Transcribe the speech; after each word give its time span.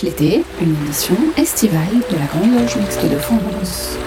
l'été, 0.00 0.42
une 0.60 0.74
émission 0.82 1.16
estivale 1.36 2.00
de 2.10 2.16
la 2.16 2.24
Grande 2.24 2.58
Loge 2.58 2.76
Mixte 2.76 3.04
de 3.04 3.18
France. 3.18 3.98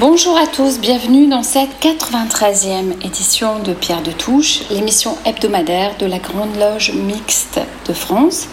Bonjour 0.00 0.36
à 0.36 0.46
tous, 0.48 0.80
bienvenue 0.80 1.28
dans 1.28 1.44
cette 1.44 1.80
93e 1.80 3.04
édition 3.04 3.60
de 3.60 3.72
Pierre 3.72 4.02
de 4.02 4.10
Touche, 4.10 4.62
l'émission 4.70 5.16
hebdomadaire 5.24 5.96
de 5.98 6.06
la 6.06 6.18
Grande 6.18 6.56
Loge 6.58 6.92
Mixte 6.92 7.60
de 7.86 7.92
France. 7.92 8.48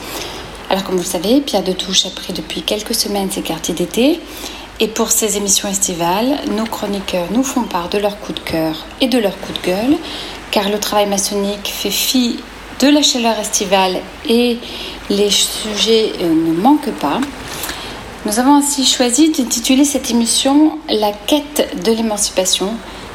Alors 0.69 0.83
comme 0.83 0.95
vous 0.95 1.03
le 1.03 1.07
savez, 1.07 1.41
Pierre 1.41 1.63
de 1.63 1.71
Touche 1.71 2.05
a 2.05 2.09
pris 2.09 2.33
depuis 2.33 2.61
quelques 2.61 2.95
semaines 2.95 3.31
ses 3.31 3.41
quartiers 3.41 3.73
d'été 3.73 4.19
et 4.79 4.87
pour 4.87 5.11
ces 5.11 5.37
émissions 5.37 5.69
estivales, 5.69 6.37
nos 6.55 6.65
chroniqueurs 6.65 7.31
nous 7.31 7.43
font 7.43 7.63
part 7.63 7.87
de 7.89 7.97
leur 7.97 8.19
coup 8.19 8.33
de 8.33 8.39
cœur 8.39 8.85
et 8.99 9.07
de 9.07 9.17
leur 9.17 9.39
coup 9.39 9.53
de 9.53 9.65
gueule, 9.65 9.97
car 10.51 10.69
le 10.69 10.79
travail 10.79 11.07
maçonnique 11.07 11.67
fait 11.67 11.91
fi 11.91 12.37
de 12.81 12.87
la 12.89 13.01
chaleur 13.01 13.39
estivale 13.39 13.97
et 14.27 14.57
les 15.09 15.29
sujets 15.29 16.11
euh, 16.21 16.27
ne 16.27 16.53
manquent 16.53 16.91
pas. 16.99 17.21
Nous 18.25 18.37
avons 18.39 18.55
ainsi 18.55 18.85
choisi 18.85 19.29
d'intituler 19.29 19.85
cette 19.85 20.11
émission 20.11 20.77
La 20.89 21.11
quête 21.13 21.83
de 21.85 21.91
l'émancipation, 21.93 22.73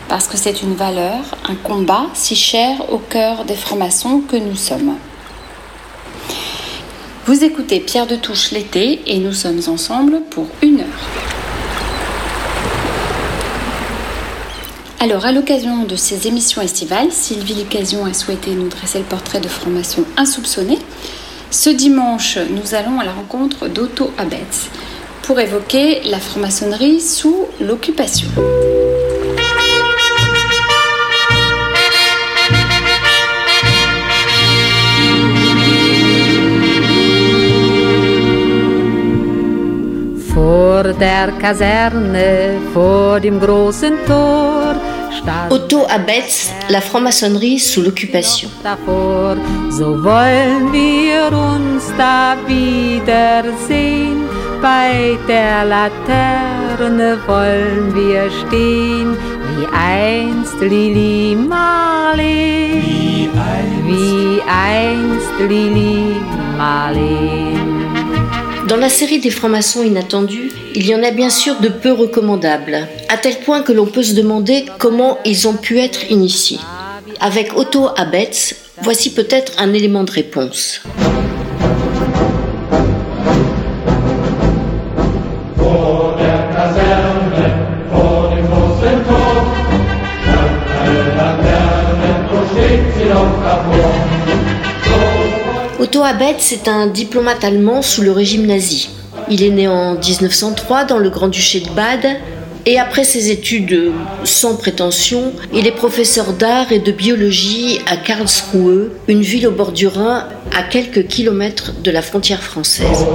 parce 0.08 0.28
que 0.28 0.38
c'est 0.38 0.62
une 0.62 0.74
valeur, 0.74 1.18
un 1.48 1.56
combat 1.56 2.06
si 2.14 2.36
cher 2.36 2.90
au 2.90 2.98
cœur 2.98 3.44
des 3.44 3.56
francs-maçons 3.56 4.22
que 4.26 4.36
nous 4.36 4.56
sommes. 4.56 4.94
Vous 7.26 7.44
écoutez 7.44 7.80
Pierre 7.80 8.06
de 8.06 8.16
Touche 8.16 8.50
l'été 8.50 9.02
et 9.06 9.18
nous 9.18 9.34
sommes 9.34 9.60
ensemble 9.68 10.22
pour 10.30 10.46
une 10.62 10.80
heure. 10.80 11.39
Alors, 15.02 15.24
à 15.24 15.32
l'occasion 15.32 15.84
de 15.84 15.96
ces 15.96 16.26
émissions 16.26 16.60
estivales, 16.60 17.10
Sylvie 17.10 17.54
L'Occasion 17.54 18.04
a 18.04 18.12
souhaité 18.12 18.50
nous 18.50 18.68
dresser 18.68 18.98
le 18.98 19.04
portrait 19.06 19.40
de 19.40 19.48
franc-maçon 19.48 20.04
insoupçonné. 20.18 20.78
Ce 21.50 21.70
dimanche, 21.70 22.36
nous 22.36 22.74
allons 22.74 23.00
à 23.00 23.04
la 23.04 23.12
rencontre 23.12 23.68
d'Otto 23.68 24.10
Abetz 24.18 24.68
pour 25.22 25.40
évoquer 25.40 26.02
la 26.04 26.18
franc-maçonnerie 26.18 27.00
sous 27.00 27.46
l'occupation. 27.62 28.28
Der 40.92 41.32
Kaserne, 41.40 42.58
vor 42.72 43.20
dem 43.20 43.40
großen 43.40 43.94
Tor, 44.06 44.74
Otto 45.50 45.86
Abetz, 45.86 46.52
la 46.68 46.80
franc-maçonnerie 46.80 47.58
sous 47.58 47.82
l'occupation. 47.82 48.50
So 49.70 50.02
wollen 50.02 50.72
wir 50.72 51.30
uns 51.32 51.92
da 51.98 52.36
wiedersehen, 52.46 54.24
bei 54.62 55.18
der 55.28 55.64
Laterne 55.64 57.18
wollen 57.26 57.94
wir 57.94 58.30
stehen, 58.30 59.16
wie 59.56 59.66
einst 59.74 60.60
Lili 60.60 61.36
Marleen, 61.36 63.30
wie 63.86 64.40
einst 64.46 65.38
Lili 65.48 66.16
Marleen. 66.56 67.49
Dans 68.70 68.76
la 68.76 68.88
série 68.88 69.18
des 69.18 69.30
francs-maçons 69.30 69.82
inattendus, 69.82 70.52
il 70.76 70.86
y 70.86 70.94
en 70.94 71.02
a 71.02 71.10
bien 71.10 71.28
sûr 71.28 71.58
de 71.58 71.66
peu 71.66 71.90
recommandables, 71.90 72.86
à 73.08 73.16
tel 73.16 73.40
point 73.40 73.62
que 73.62 73.72
l'on 73.72 73.86
peut 73.86 74.04
se 74.04 74.14
demander 74.14 74.64
comment 74.78 75.18
ils 75.24 75.48
ont 75.48 75.56
pu 75.56 75.80
être 75.80 76.08
initiés. 76.08 76.60
Avec 77.18 77.56
Otto 77.56 77.88
Abetz, 77.96 78.54
voici 78.80 79.12
peut-être 79.12 79.54
un 79.58 79.72
élément 79.72 80.04
de 80.04 80.12
réponse. 80.12 80.82
Abetz 96.10 96.50
est 96.50 96.66
un 96.66 96.88
diplomate 96.88 97.44
allemand 97.44 97.82
sous 97.82 98.02
le 98.02 98.10
régime 98.10 98.44
nazi. 98.44 98.90
Il 99.30 99.44
est 99.44 99.50
né 99.50 99.68
en 99.68 99.94
1903 99.94 100.82
dans 100.82 100.98
le 100.98 101.08
Grand-Duché 101.08 101.60
de 101.60 101.70
Bade 101.70 102.16
et 102.66 102.80
après 102.80 103.04
ses 103.04 103.30
études 103.30 103.92
sans 104.24 104.56
prétention, 104.56 105.32
il 105.54 105.68
est 105.68 105.70
professeur 105.70 106.32
d'art 106.32 106.72
et 106.72 106.80
de 106.80 106.90
biologie 106.90 107.80
à 107.88 107.96
Karlsruhe, 107.96 108.90
une 109.06 109.20
ville 109.20 109.46
au 109.46 109.52
bord 109.52 109.70
du 109.70 109.86
Rhin 109.86 110.26
à 110.52 110.64
quelques 110.64 111.06
kilomètres 111.06 111.74
de 111.80 111.92
la 111.92 112.02
frontière 112.02 112.42
française. 112.42 113.06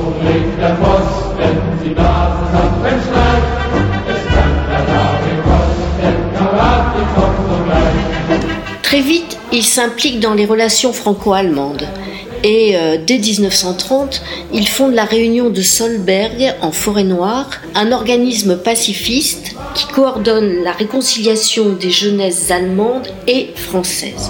Très 8.83 9.01
vite, 9.01 9.37
il 9.51 9.63
s'implique 9.63 10.21
dans 10.21 10.33
les 10.33 10.45
relations 10.45 10.93
franco-allemandes. 10.93 11.89
Et 12.47 12.77
euh, 12.77 12.99
dès 13.03 13.17
1930, 13.17 14.21
il 14.53 14.67
fonde 14.67 14.93
la 14.93 15.05
Réunion 15.05 15.49
de 15.49 15.63
Solberg 15.63 16.53
en 16.61 16.71
Forêt-Noire, 16.71 17.49
un 17.73 17.91
organisme 17.91 18.55
pacifiste 18.55 19.55
qui 19.73 19.87
coordonne 19.87 20.61
la 20.63 20.71
réconciliation 20.71 21.69
des 21.69 21.89
jeunesses 21.89 22.51
allemandes 22.51 23.07
et 23.25 23.47
françaises. 23.55 24.29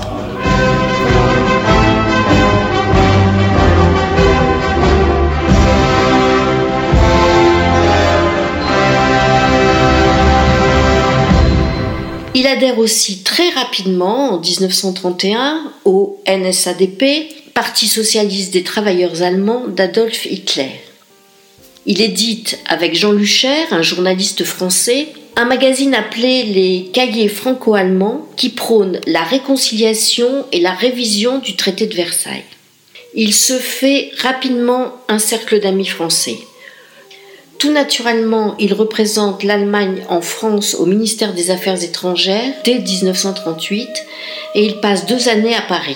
Il 12.33 12.47
adhère 12.47 12.79
aussi 12.79 13.23
très 13.23 13.49
rapidement, 13.49 14.35
en 14.35 14.39
1931, 14.39 15.63
au 15.83 16.21
NSADP, 16.25 17.43
Parti 17.55 17.88
socialiste 17.88 18.51
des 18.51 18.63
travailleurs 18.63 19.21
allemands 19.21 19.63
d'Adolf 19.69 20.25
Hitler. 20.25 20.71
Il 21.85 22.01
édite 22.01 22.59
avec 22.67 22.95
Jean 22.95 23.13
Lucher, 23.13 23.55
un 23.71 23.81
journaliste 23.81 24.43
français, 24.43 25.07
un 25.38 25.45
magazine 25.45 25.95
appelé 25.95 26.43
Les 26.43 26.91
Cahiers 26.91 27.29
franco-allemands 27.29 28.27
qui 28.35 28.49
prône 28.49 28.99
la 29.07 29.23
réconciliation 29.23 30.45
et 30.51 30.59
la 30.59 30.73
révision 30.73 31.38
du 31.39 31.55
traité 31.55 31.88
de 31.88 31.95
Versailles. 31.95 32.43
Il 33.13 33.33
se 33.33 33.57
fait 33.57 34.11
rapidement 34.17 34.91
un 35.07 35.19
cercle 35.19 35.61
d'amis 35.61 35.87
français. 35.87 36.39
Tout 37.57 37.72
naturellement, 37.72 38.55
il 38.59 38.73
représente 38.73 39.43
l'Allemagne 39.43 40.03
en 40.09 40.19
France 40.19 40.75
au 40.75 40.85
ministère 40.85 41.33
des 41.33 41.51
Affaires 41.51 41.81
étrangères 41.81 42.53
dès 42.66 42.79
1938 42.79 43.87
et 44.55 44.66
il 44.66 44.81
passe 44.81 45.05
deux 45.05 45.29
années 45.29 45.55
à 45.55 45.61
Paris. 45.61 45.95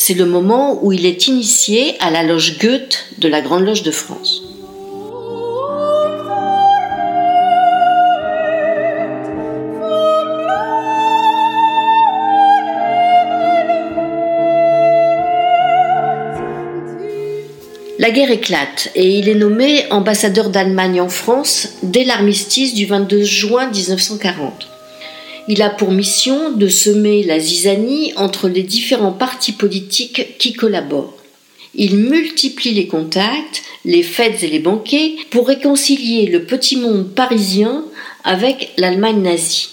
C'est 0.00 0.14
le 0.14 0.26
moment 0.26 0.78
où 0.84 0.92
il 0.92 1.06
est 1.06 1.26
initié 1.26 1.96
à 1.98 2.12
la 2.12 2.22
loge 2.22 2.60
Goethe 2.60 3.06
de 3.18 3.26
la 3.26 3.40
Grande 3.40 3.64
Loge 3.64 3.82
de 3.82 3.90
France. 3.90 4.44
La 17.98 18.12
guerre 18.12 18.30
éclate 18.30 18.92
et 18.94 19.18
il 19.18 19.28
est 19.28 19.34
nommé 19.34 19.90
ambassadeur 19.90 20.50
d'Allemagne 20.50 21.00
en 21.00 21.08
France 21.08 21.70
dès 21.82 22.04
l'armistice 22.04 22.72
du 22.72 22.86
22 22.86 23.24
juin 23.24 23.68
1940. 23.68 24.77
Il 25.50 25.62
a 25.62 25.70
pour 25.70 25.92
mission 25.92 26.52
de 26.52 26.68
semer 26.68 27.22
la 27.22 27.40
zizanie 27.40 28.12
entre 28.16 28.50
les 28.50 28.62
différents 28.62 29.12
partis 29.12 29.52
politiques 29.52 30.36
qui 30.38 30.52
collaborent. 30.52 31.16
Il 31.74 31.96
multiplie 31.96 32.74
les 32.74 32.86
contacts, 32.86 33.62
les 33.86 34.02
fêtes 34.02 34.42
et 34.42 34.48
les 34.48 34.58
banquets 34.58 35.14
pour 35.30 35.48
réconcilier 35.48 36.26
le 36.26 36.44
petit 36.44 36.76
monde 36.76 37.08
parisien 37.14 37.82
avec 38.24 38.72
l'Allemagne 38.76 39.22
nazie. 39.22 39.70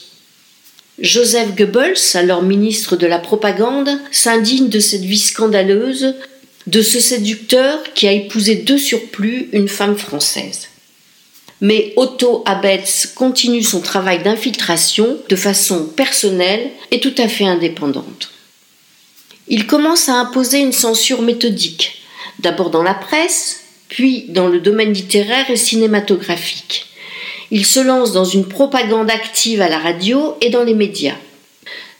Joseph 1.00 1.56
Goebbels, 1.58 2.00
alors 2.14 2.42
ministre 2.42 2.96
de 2.96 3.06
la 3.06 3.20
Propagande, 3.20 3.90
s'indigne 4.12 4.70
de 4.70 4.80
cette 4.80 5.02
vie 5.02 5.18
scandaleuse, 5.18 6.16
de 6.68 6.82
ce 6.82 7.02
séducteur 7.02 7.84
qui 7.94 8.08
a 8.08 8.14
épousé 8.14 8.56
de 8.56 8.78
surplus 8.78 9.50
une 9.52 9.68
femme 9.68 9.98
française 9.98 10.70
mais 11.66 11.94
Otto 11.96 12.44
Abetz 12.46 13.08
continue 13.16 13.64
son 13.64 13.82
travail 13.82 14.22
d'infiltration 14.22 15.18
de 15.28 15.36
façon 15.36 15.86
personnelle 15.86 16.70
et 16.92 17.00
tout 17.00 17.16
à 17.18 17.28
fait 17.28 17.48
indépendante. 17.48 18.30
Il 19.48 19.66
commence 19.66 20.08
à 20.08 20.14
imposer 20.14 20.60
une 20.60 20.72
censure 20.72 21.24
méthodique, 21.24 22.04
d'abord 22.38 22.70
dans 22.70 22.84
la 22.84 22.94
presse, 22.94 23.62
puis 23.90 24.26
dans 24.30 24.48
le 24.48 24.60
domaine 24.60 24.94
littéraire 24.94 25.50
et 25.50 25.56
cinématographique. 25.56 26.86
Il 27.50 27.66
se 27.66 27.80
lance 27.80 28.12
dans 28.12 28.26
une 28.26 28.48
propagande 28.48 29.10
active 29.10 29.62
à 29.62 29.70
la 29.70 29.80
radio 29.80 30.38
et 30.42 30.52
dans 30.52 30.64
les 30.64 30.76
médias. 30.76 31.18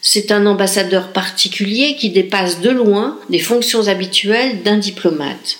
c'est 0.00 0.30
un 0.30 0.46
ambassadeur 0.46 1.12
particulier 1.12 1.96
qui 1.96 2.10
dépasse 2.10 2.60
de 2.60 2.70
loin 2.70 3.18
les 3.30 3.40
fonctions 3.40 3.88
habituelles 3.88 4.62
d'un 4.62 4.78
diplomate. 4.78 5.58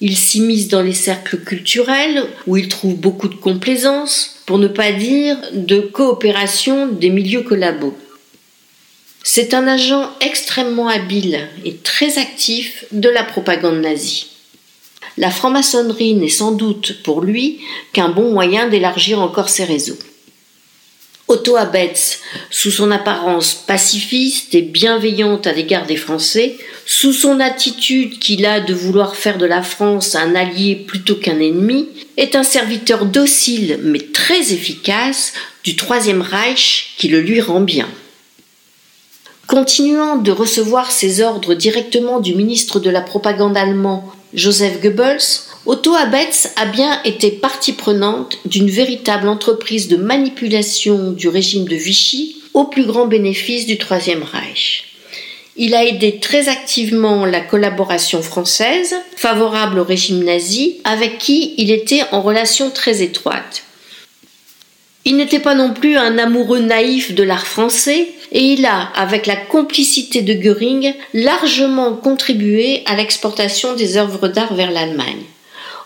Il 0.00 0.16
s'immisce 0.16 0.68
dans 0.68 0.82
les 0.82 0.94
cercles 0.94 1.38
culturels 1.38 2.26
où 2.46 2.56
il 2.56 2.68
trouve 2.68 2.94
beaucoup 2.94 3.28
de 3.28 3.34
complaisance, 3.34 4.36
pour 4.46 4.58
ne 4.58 4.68
pas 4.68 4.92
dire 4.92 5.36
de 5.52 5.80
coopération 5.80 6.86
des 6.86 7.10
milieux 7.10 7.42
collabos. 7.42 7.96
C'est 9.22 9.52
un 9.52 9.66
agent 9.66 10.08
extrêmement 10.20 10.88
habile 10.88 11.48
et 11.64 11.76
très 11.76 12.16
actif 12.18 12.86
de 12.92 13.10
la 13.10 13.24
propagande 13.24 13.80
nazie. 13.82 14.28
La 15.18 15.30
franc-maçonnerie 15.30 16.14
n'est 16.14 16.28
sans 16.28 16.52
doute 16.52 17.02
pour 17.02 17.20
lui 17.20 17.60
qu'un 17.92 18.08
bon 18.08 18.32
moyen 18.32 18.68
d'élargir 18.68 19.20
encore 19.20 19.48
ses 19.48 19.64
réseaux. 19.64 19.98
Otto 21.28 21.56
Abetz, 21.56 22.20
sous 22.50 22.70
son 22.70 22.90
apparence 22.90 23.52
pacifiste 23.54 24.54
et 24.54 24.62
bienveillante 24.62 25.46
à 25.46 25.52
l'égard 25.52 25.84
des 25.84 25.96
Français, 25.96 26.56
sous 26.86 27.12
son 27.12 27.38
attitude 27.38 28.18
qu'il 28.18 28.46
a 28.46 28.60
de 28.60 28.72
vouloir 28.72 29.14
faire 29.14 29.36
de 29.36 29.44
la 29.44 29.62
France 29.62 30.14
un 30.14 30.34
allié 30.34 30.74
plutôt 30.74 31.16
qu'un 31.16 31.38
ennemi, 31.38 31.86
est 32.16 32.34
un 32.34 32.42
serviteur 32.42 33.04
docile 33.04 33.78
mais 33.82 33.98
très 33.98 34.54
efficace 34.54 35.34
du 35.64 35.76
Troisième 35.76 36.22
Reich 36.22 36.94
qui 36.96 37.08
le 37.08 37.20
lui 37.20 37.42
rend 37.42 37.60
bien. 37.60 37.88
Continuant 39.46 40.16
de 40.16 40.30
recevoir 40.30 40.90
ses 40.90 41.20
ordres 41.20 41.54
directement 41.54 42.20
du 42.20 42.34
ministre 42.34 42.80
de 42.80 42.88
la 42.88 43.02
propagande 43.02 43.56
allemand 43.56 44.10
Joseph 44.32 44.80
Goebbels, 44.80 45.47
Otto 45.68 45.94
Abetz 45.94 46.54
a 46.56 46.64
bien 46.64 46.98
été 47.04 47.30
partie 47.30 47.74
prenante 47.74 48.38
d'une 48.46 48.70
véritable 48.70 49.28
entreprise 49.28 49.86
de 49.88 49.96
manipulation 49.96 51.12
du 51.12 51.28
régime 51.28 51.68
de 51.68 51.76
Vichy 51.76 52.36
au 52.54 52.64
plus 52.64 52.86
grand 52.86 53.04
bénéfice 53.04 53.66
du 53.66 53.76
Troisième 53.76 54.22
Reich. 54.22 54.94
Il 55.58 55.74
a 55.74 55.84
aidé 55.84 56.20
très 56.20 56.48
activement 56.48 57.26
la 57.26 57.42
collaboration 57.42 58.22
française, 58.22 58.94
favorable 59.14 59.78
au 59.80 59.84
régime 59.84 60.24
nazi, 60.24 60.78
avec 60.84 61.18
qui 61.18 61.52
il 61.58 61.70
était 61.70 62.04
en 62.12 62.22
relation 62.22 62.70
très 62.70 63.02
étroite. 63.02 63.64
Il 65.04 65.18
n'était 65.18 65.38
pas 65.38 65.54
non 65.54 65.74
plus 65.74 65.98
un 65.98 66.16
amoureux 66.16 66.60
naïf 66.60 67.14
de 67.14 67.22
l'art 67.22 67.46
français, 67.46 68.08
et 68.32 68.40
il 68.40 68.64
a, 68.64 68.90
avec 68.94 69.26
la 69.26 69.36
complicité 69.36 70.22
de 70.22 70.32
Göring, 70.32 70.94
largement 71.12 71.92
contribué 71.92 72.84
à 72.86 72.96
l'exportation 72.96 73.74
des 73.74 73.98
œuvres 73.98 74.28
d'art 74.28 74.54
vers 74.54 74.70
l'Allemagne. 74.70 75.24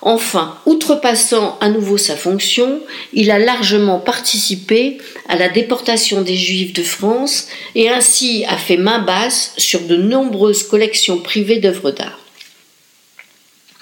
Enfin, 0.05 0.59
outrepassant 0.67 1.57
à 1.61 1.69
nouveau 1.69 1.97
sa 1.97 2.17
fonction, 2.17 2.81
il 3.13 3.31
a 3.31 3.39
largement 3.39 4.01
participé 4.01 4.99
à 5.29 5.37
la 5.37 5.49
déportation 5.49 6.23
des 6.23 6.35
Juifs 6.35 6.73
de 6.73 6.83
France 6.83 7.47
et 7.77 7.89
ainsi 7.89 8.45
a 8.49 8.57
fait 8.57 8.77
main 8.77 8.99
basse 8.99 9.55
sur 9.59 9.81
de 9.83 9.97
nombreuses 9.97 10.65
collections 10.65 11.19
privées 11.19 11.61
d'œuvres 11.61 11.93
d'art. 11.93 12.19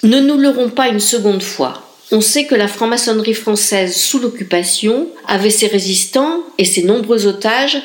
Ne 0.03 0.19
nous 0.19 0.37
leurrons 0.37 0.69
pas 0.69 0.89
une 0.89 0.99
seconde 0.99 1.41
fois. 1.41 1.87
On 2.11 2.21
sait 2.21 2.45
que 2.45 2.55
la 2.55 2.67
franc-maçonnerie 2.67 3.33
française 3.33 3.95
sous 3.95 4.19
l'occupation 4.19 5.07
avait 5.27 5.49
ses 5.49 5.67
résistants 5.67 6.43
et 6.59 6.65
ses 6.65 6.83
nombreux 6.83 7.25
otages 7.25 7.81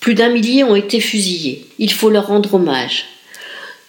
plus 0.00 0.14
d'un 0.14 0.28
millier 0.28 0.64
ont 0.64 0.74
été 0.74 0.98
fusillés. 0.98 1.66
Il 1.78 1.92
faut 1.92 2.10
leur 2.10 2.26
rendre 2.26 2.54
hommage. 2.54 3.15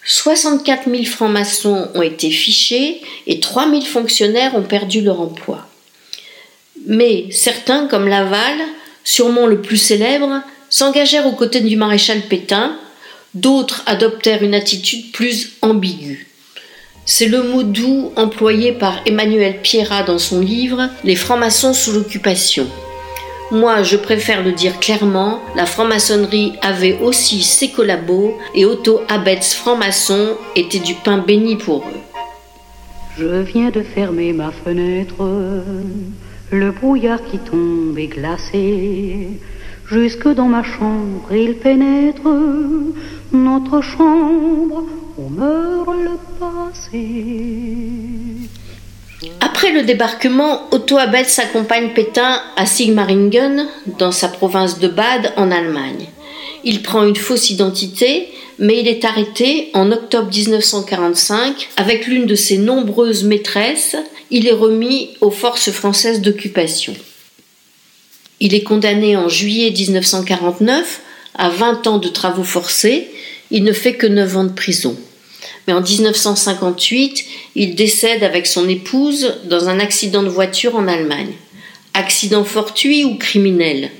64 0.08 0.90
000 0.90 1.04
francs-maçons 1.04 1.88
ont 1.94 2.00
été 2.00 2.30
fichés 2.30 3.02
et 3.26 3.40
3 3.40 3.68
000 3.68 3.82
fonctionnaires 3.82 4.54
ont 4.54 4.62
perdu 4.62 5.02
leur 5.02 5.20
emploi. 5.20 5.68
Mais 6.86 7.26
certains, 7.30 7.86
comme 7.86 8.08
Laval, 8.08 8.56
sûrement 9.04 9.46
le 9.46 9.60
plus 9.60 9.76
célèbre, 9.76 10.40
s'engagèrent 10.70 11.26
aux 11.26 11.32
côtés 11.32 11.60
du 11.60 11.76
maréchal 11.76 12.22
Pétain, 12.22 12.74
d'autres 13.34 13.82
adoptèrent 13.84 14.42
une 14.42 14.54
attitude 14.54 15.12
plus 15.12 15.52
ambiguë. 15.60 16.26
C'est 17.04 17.28
le 17.28 17.42
mot 17.42 17.62
doux 17.62 18.10
employé 18.16 18.72
par 18.72 19.02
Emmanuel 19.04 19.60
Pierrat 19.60 20.04
dans 20.04 20.18
son 20.18 20.40
livre 20.40 20.88
Les 21.04 21.16
francs-maçons 21.16 21.74
sous 21.74 21.92
l'occupation. 21.92 22.66
Moi, 23.50 23.82
je 23.82 23.96
préfère 23.96 24.44
le 24.44 24.52
dire 24.52 24.78
clairement, 24.78 25.40
la 25.56 25.64
franc-maçonnerie 25.64 26.52
avait 26.60 26.98
aussi 27.00 27.42
ses 27.42 27.70
collabos 27.70 28.36
et 28.54 28.66
Otto 28.66 29.00
Abetz 29.08 29.54
franc-maçon 29.54 30.36
était 30.54 30.80
du 30.80 30.94
pain 30.94 31.16
béni 31.16 31.56
pour 31.56 31.78
eux. 31.78 32.00
Je 33.16 33.40
viens 33.40 33.70
de 33.70 33.80
fermer 33.80 34.34
ma 34.34 34.50
fenêtre, 34.50 35.24
le 36.52 36.70
brouillard 36.72 37.24
qui 37.24 37.38
tombe 37.38 37.98
est 37.98 38.08
glacé. 38.08 39.40
Jusque 39.86 40.28
dans 40.28 40.48
ma 40.48 40.62
chambre 40.62 41.32
il 41.32 41.54
pénètre, 41.54 42.28
notre 43.32 43.80
chambre 43.80 44.84
où 45.16 45.28
meurt 45.30 45.88
le 45.88 46.18
passé. 46.38 47.06
Après 49.40 49.72
le 49.72 49.82
débarquement, 49.82 50.68
Otto 50.70 50.96
Abetz 50.96 51.38
accompagne 51.38 51.92
Pétain 51.92 52.40
à 52.56 52.66
Sigmaringen, 52.66 53.66
dans 53.98 54.12
sa 54.12 54.28
province 54.28 54.78
de 54.78 54.86
Bade, 54.86 55.32
en 55.36 55.50
Allemagne. 55.50 56.06
Il 56.64 56.82
prend 56.82 57.04
une 57.04 57.16
fausse 57.16 57.50
identité, 57.50 58.28
mais 58.58 58.78
il 58.80 58.88
est 58.88 59.04
arrêté 59.04 59.70
en 59.74 59.90
octobre 59.90 60.30
1945 60.32 61.68
avec 61.76 62.06
l'une 62.06 62.26
de 62.26 62.34
ses 62.34 62.58
nombreuses 62.58 63.24
maîtresses. 63.24 63.96
Il 64.30 64.46
est 64.46 64.52
remis 64.52 65.10
aux 65.20 65.30
forces 65.30 65.70
françaises 65.70 66.20
d'occupation. 66.20 66.94
Il 68.40 68.54
est 68.54 68.62
condamné 68.62 69.16
en 69.16 69.28
juillet 69.28 69.70
1949 69.70 71.00
à 71.34 71.48
20 71.48 71.86
ans 71.88 71.98
de 71.98 72.08
travaux 72.08 72.44
forcés. 72.44 73.08
Il 73.50 73.64
ne 73.64 73.72
fait 73.72 73.94
que 73.94 74.06
9 74.06 74.36
ans 74.36 74.44
de 74.44 74.52
prison 74.52 74.96
mais 75.66 75.72
en 75.72 75.80
1958, 75.80 77.24
il 77.54 77.74
décède 77.74 78.24
avec 78.24 78.46
son 78.46 78.68
épouse 78.68 79.34
dans 79.44 79.68
un 79.68 79.80
accident 79.80 80.22
de 80.22 80.28
voiture 80.28 80.76
en 80.76 80.88
Allemagne. 80.88 81.32
Accident 81.94 82.44
fortuit 82.44 83.04
ou 83.04 83.16
criminel? 83.16 83.90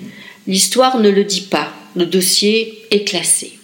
L'histoire 0.46 0.98
ne 0.98 1.10
le 1.10 1.24
dit 1.24 1.42
pas, 1.42 1.72
le 1.94 2.06
dossier 2.06 2.86
est 2.90 3.04
classé. 3.04 3.58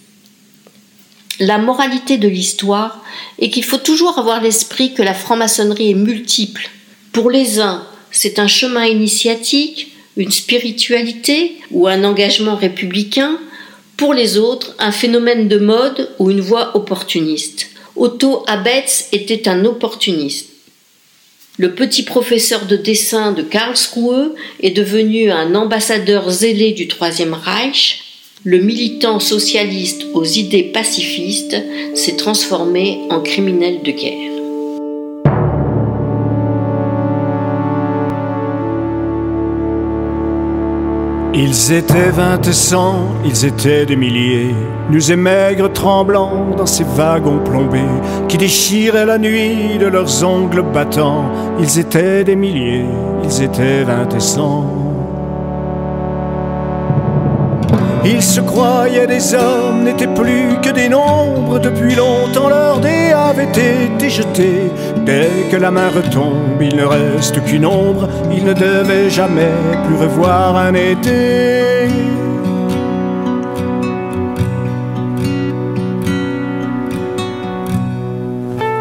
La 1.40 1.58
moralité 1.58 2.16
de 2.16 2.28
l'histoire 2.28 3.02
est 3.40 3.50
qu'il 3.50 3.64
faut 3.64 3.78
toujours 3.78 4.18
avoir 4.18 4.40
l'esprit 4.40 4.94
que 4.94 5.02
la 5.02 5.14
franc-maçonnerie 5.14 5.90
est 5.90 5.94
multiple. 5.94 6.70
Pour 7.12 7.30
les 7.30 7.58
uns, 7.58 7.84
c'est 8.10 8.38
un 8.38 8.46
chemin 8.46 8.84
initiatique, 8.84 9.92
une 10.16 10.30
spiritualité 10.30 11.56
ou 11.72 11.88
un 11.88 12.04
engagement 12.04 12.54
républicain. 12.54 13.38
Pour 13.96 14.12
les 14.12 14.38
autres, 14.38 14.74
un 14.78 14.92
phénomène 14.92 15.46
de 15.48 15.58
mode 15.58 16.10
ou 16.18 16.30
une 16.30 16.40
voie 16.40 16.76
opportuniste. 16.76 17.68
Otto 17.96 18.42
Abetz 18.48 19.08
était 19.12 19.48
un 19.48 19.64
opportuniste. 19.64 20.50
Le 21.58 21.74
petit 21.76 22.02
professeur 22.02 22.66
de 22.66 22.76
dessin 22.76 23.30
de 23.30 23.42
Karlsruhe 23.42 24.34
est 24.60 24.72
devenu 24.72 25.30
un 25.30 25.54
ambassadeur 25.54 26.28
zélé 26.28 26.72
du 26.72 26.88
Troisième 26.88 27.34
Reich. 27.34 28.00
Le 28.42 28.58
militant 28.58 29.20
socialiste 29.20 30.06
aux 30.12 30.24
idées 30.24 30.64
pacifistes 30.64 31.56
s'est 31.94 32.16
transformé 32.16 32.98
en 33.10 33.20
criminel 33.20 33.82
de 33.82 33.92
guerre. 33.92 34.33
Ils 41.36 41.72
étaient 41.72 42.10
vingt 42.10 42.46
et 42.46 42.52
cent, 42.52 43.08
ils 43.24 43.44
étaient 43.44 43.84
des 43.86 43.96
milliers, 43.96 44.54
nus 44.88 45.10
et 45.10 45.16
maigres 45.16 45.72
tremblants 45.72 46.54
dans 46.56 46.64
ces 46.64 46.84
wagons 46.84 47.40
plombés 47.44 47.80
qui 48.28 48.38
déchiraient 48.38 49.04
la 49.04 49.18
nuit 49.18 49.76
de 49.80 49.86
leurs 49.86 50.22
ongles 50.24 50.62
battants. 50.62 51.24
Ils 51.58 51.80
étaient 51.80 52.22
des 52.22 52.36
milliers, 52.36 52.86
ils 53.24 53.42
étaient 53.42 53.82
vingt 53.82 54.14
et 54.14 54.20
cent. 54.20 54.83
Ils 58.06 58.22
se 58.22 58.40
croyaient 58.40 59.06
des 59.06 59.34
hommes, 59.34 59.84
n'étaient 59.84 60.06
plus 60.06 60.60
que 60.62 60.70
des 60.70 60.90
nombres. 60.90 61.58
Depuis 61.58 61.94
longtemps, 61.94 62.50
leur 62.50 62.78
dé 62.78 63.12
avait 63.12 63.44
été 63.44 64.10
jeté. 64.10 64.70
Dès 65.06 65.48
que 65.50 65.56
la 65.56 65.70
main 65.70 65.88
retombe, 65.88 66.60
il 66.60 66.76
ne 66.76 66.84
reste 66.84 67.42
qu'une 67.44 67.64
ombre. 67.64 68.08
Ils 68.30 68.44
ne 68.44 68.52
devaient 68.52 69.08
jamais 69.08 69.52
plus 69.86 69.96
revoir 69.96 70.56
un 70.56 70.74
été. 70.74 71.88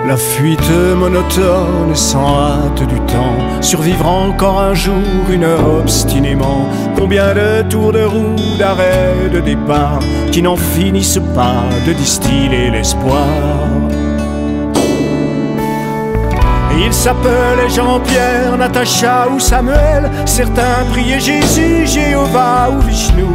La 0.06 0.18
fuite 0.18 0.70
monotone 0.98 1.96
sans 1.96 2.28
hâte 2.28 2.84
du 2.88 3.00
temps, 3.02 3.62
survivre 3.62 4.06
encore 4.06 4.60
un 4.60 4.74
jour, 4.74 4.94
une 5.32 5.46
heure 5.46 5.80
obstinément. 5.80 6.68
Combien 6.98 7.34
de 7.34 7.62
tours 7.70 7.94
de 7.94 8.04
roue, 8.04 8.36
d'arrêt, 8.60 9.30
de 9.32 9.40
départ, 9.40 10.00
qui 10.32 10.42
n'en 10.42 10.58
finissent 10.58 11.22
pas 11.34 11.64
de 11.88 11.94
distiller 11.94 12.70
l'espoir. 12.70 13.26
Ils 16.86 16.94
s'appelaient 16.94 17.70
Jean-Pierre, 17.70 18.58
Natacha 18.58 19.30
ou 19.34 19.40
Samuel. 19.40 20.12
Certains 20.26 20.84
priaient 20.92 21.20
Jésus, 21.20 21.88
Jéhovah 21.88 22.72
ou 22.72 22.82
Vishnu. 22.82 23.26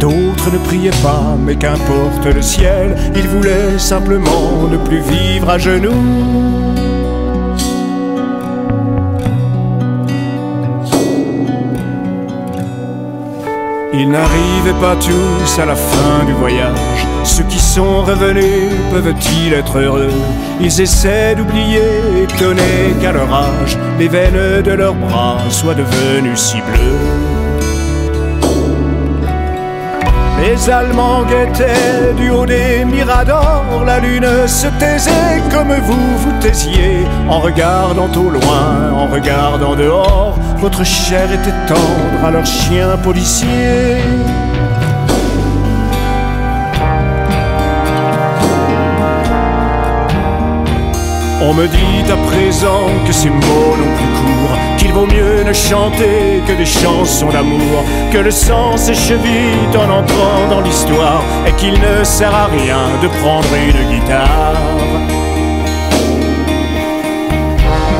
D'autres 0.00 0.50
ne 0.50 0.58
priaient 0.58 1.02
pas, 1.02 1.36
mais 1.38 1.56
qu'importe 1.56 2.24
le 2.24 2.40
ciel, 2.40 2.96
ils 3.14 3.28
voulaient 3.28 3.78
simplement 3.78 4.66
ne 4.70 4.78
plus 4.78 5.00
vivre 5.00 5.50
à 5.50 5.58
genoux. 5.58 5.92
Ils 13.92 14.08
n'arrivaient 14.08 14.80
pas 14.80 14.96
tous 14.96 15.58
à 15.60 15.66
la 15.66 15.76
fin 15.76 16.24
du 16.24 16.32
voyage. 16.32 17.06
Ceux 17.22 17.44
qui 17.44 17.58
sont 17.58 18.00
revenus 18.02 18.72
peuvent-ils 18.90 19.52
être 19.52 19.78
heureux? 19.78 20.08
Ils 20.60 20.80
essaient 20.80 21.34
d'oublier, 21.34 22.22
étonnés 22.22 22.94
qu'à 23.02 23.12
leur 23.12 23.30
âge, 23.30 23.76
les 23.98 24.08
veines 24.08 24.62
de 24.62 24.72
leurs 24.72 24.94
bras 24.94 25.36
soient 25.50 25.74
devenues 25.74 26.36
si 26.36 26.56
bleues. 26.62 27.39
Les 30.40 30.70
Allemands 30.70 31.24
guettaient 31.24 32.14
du 32.16 32.30
haut 32.30 32.46
des 32.46 32.84
miradors, 32.86 33.84
la 33.84 34.00
lune 34.00 34.26
se 34.46 34.68
taisait 34.78 35.42
comme 35.50 35.74
vous 35.74 36.18
vous 36.18 36.32
taisiez, 36.40 37.06
en 37.28 37.40
regardant 37.40 38.10
au 38.16 38.30
loin, 38.30 38.90
en 38.94 39.06
regardant 39.06 39.76
dehors, 39.76 40.38
votre 40.56 40.82
chair 40.82 41.30
était 41.30 41.52
tendre 41.68 42.24
à 42.24 42.30
leurs 42.30 42.46
chiens 42.46 42.96
policiers. 43.02 43.98
On 51.42 51.54
me 51.54 51.66
dit 51.66 52.12
à 52.12 52.16
présent 52.30 52.86
que 53.06 53.12
ces 53.12 53.30
mots 53.30 53.76
n'ont 53.78 53.96
plus 53.96 54.12
cours, 54.20 54.58
qu'il 54.76 54.92
vaut 54.92 55.06
mieux 55.06 55.42
ne 55.42 55.54
chanter 55.54 56.42
que 56.46 56.52
des 56.52 56.66
chansons 56.66 57.30
d'amour, 57.30 57.84
que 58.12 58.18
le 58.18 58.30
sang 58.30 58.76
s'écheville 58.76 59.74
en 59.74 60.00
entrant 60.00 60.48
dans 60.50 60.60
l'histoire, 60.60 61.22
et 61.46 61.52
qu'il 61.52 61.80
ne 61.80 62.04
sert 62.04 62.34
à 62.34 62.46
rien 62.46 62.90
de 63.02 63.08
prendre 63.08 63.48
une 63.54 63.88
guitare. 63.90 65.19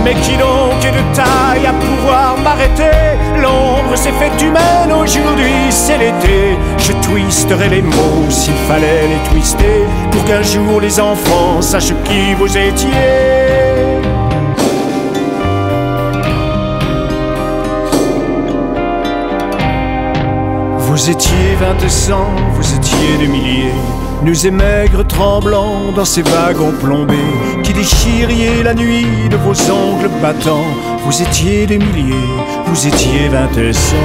Mais 0.04 0.14
qui 0.14 0.36
donc 0.36 0.82
est 0.82 0.92
de 0.92 1.14
taille 1.14 1.66
à 1.66 1.72
pouvoir 1.72 2.38
m'arrêter? 2.38 3.18
L'ombre 3.36 3.96
s'est 3.96 4.12
faite 4.12 4.40
humaine, 4.40 4.92
aujourd'hui 4.92 5.52
c'est 5.70 5.98
l'été. 5.98 6.56
Je 6.78 6.92
twisterai 7.06 7.68
les 7.68 7.82
mots 7.82 8.30
s'il 8.30 8.54
fallait 8.66 9.08
les 9.08 9.30
twister 9.30 9.84
pour 10.10 10.24
qu'un 10.24 10.42
jour 10.42 10.80
les 10.80 10.98
enfants 10.98 11.60
sachent 11.60 11.94
qui 12.04 12.34
vous 12.34 12.56
étiez. 12.56 12.88
Vous 20.78 21.10
étiez 21.10 21.54
vingt 21.60 21.88
cent, 21.88 22.30
vous 22.52 22.74
étiez 22.74 23.16
des 23.18 23.28
milliers 23.28 23.74
nus 24.22 24.44
et 24.44 24.50
maigres 24.50 25.06
tremblants 25.06 25.92
dans 25.92 26.04
ces 26.04 26.22
wagons 26.22 26.72
plombés, 26.80 27.16
qui 27.62 27.72
déchiriez 27.72 28.62
la 28.62 28.74
nuit 28.74 29.28
de 29.30 29.36
vos 29.36 29.54
ongles 29.70 30.10
battants. 30.20 30.66
Vous 31.04 31.22
étiez 31.22 31.66
des 31.66 31.78
milliers, 31.78 32.28
vous 32.66 32.86
étiez 32.86 33.28
vingt 33.28 33.56
et 33.56 33.72
cent. 33.72 33.96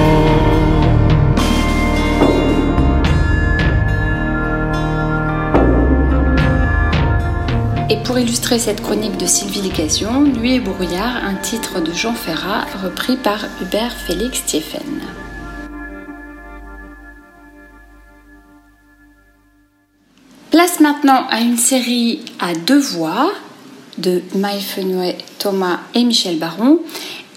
Et 7.88 7.98
pour 8.04 8.18
illustrer 8.18 8.58
cette 8.58 8.82
chronique 8.82 9.18
de 9.18 9.28
Sylvie 9.28 9.62
Lécation, 9.62 10.22
Nuit 10.22 10.56
et 10.56 10.60
brouillard, 10.60 11.18
un 11.24 11.36
titre 11.36 11.82
de 11.82 11.94
Jean 11.94 12.14
Ferrat 12.14 12.66
repris 12.84 13.16
par 13.16 13.46
Hubert 13.62 13.94
Félix 14.08 14.44
Thieffen. 14.46 15.15
Maintenant 20.86 21.26
à 21.32 21.40
une 21.40 21.58
série 21.58 22.20
à 22.40 22.54
deux 22.54 22.78
voix 22.78 23.32
de 23.98 24.22
Maï 24.36 24.60
Thomas 25.40 25.80
et 25.96 26.04
Michel 26.04 26.38
Baron, 26.38 26.80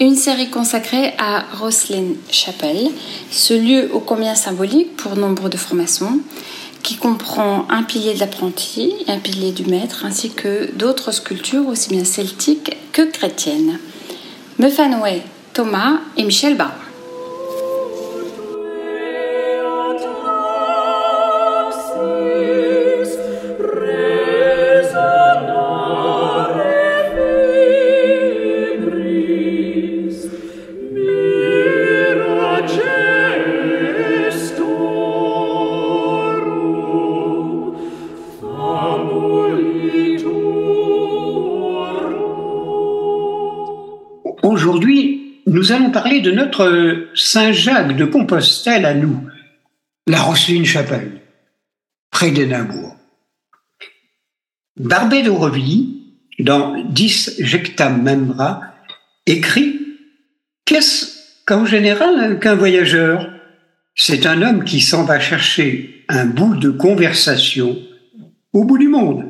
une 0.00 0.16
série 0.16 0.50
consacrée 0.50 1.14
à 1.16 1.44
Roselyne 1.58 2.16
Chapelle, 2.30 2.90
ce 3.30 3.54
lieu 3.54 3.88
ô 3.94 4.00
combien 4.00 4.34
symbolique 4.34 4.94
pour 4.96 5.16
nombre 5.16 5.48
de 5.48 5.56
francs-maçons, 5.56 6.20
qui 6.82 6.96
comprend 6.96 7.66
un 7.70 7.84
pilier 7.84 8.12
de 8.12 8.20
l'apprenti, 8.20 8.92
un 9.08 9.18
pilier 9.18 9.52
du 9.52 9.64
maître, 9.64 10.04
ainsi 10.04 10.28
que 10.28 10.70
d'autres 10.74 11.10
sculptures 11.10 11.66
aussi 11.68 11.88
bien 11.88 12.04
celtiques 12.04 12.76
que 12.92 13.10
chrétiennes. 13.10 13.78
Mefanoé, 14.58 15.22
Thomas 15.54 16.00
et 16.18 16.24
Michel 16.24 16.54
Baron. 16.54 16.87
De 46.20 46.30
notre 46.30 47.08
Saint-Jacques 47.14 47.96
de 47.96 48.04
Compostelle 48.04 48.84
à 48.84 48.94
nous, 48.94 49.26
la 50.06 50.20
Roselyne-Chapelle, 50.20 51.20
près 52.10 52.30
d'Édimbourg. 52.30 52.96
Barbet 54.78 55.22
d'Aurevilly, 55.22 55.98
dans 56.38 56.82
Dis 56.84 57.30
Jectam 57.38 58.02
Membra, 58.02 58.62
écrit 59.26 59.80
Qu'est-ce 60.64 61.18
qu'en 61.46 61.64
général 61.64 62.38
qu'un 62.38 62.54
voyageur? 62.54 63.28
C'est 63.94 64.26
un 64.26 64.42
homme 64.42 64.64
qui 64.64 64.80
s'en 64.80 65.04
va 65.04 65.18
chercher 65.18 66.04
un 66.08 66.26
bout 66.26 66.56
de 66.56 66.70
conversation 66.70 67.76
au 68.52 68.64
bout 68.64 68.78
du 68.78 68.88
monde. 68.88 69.24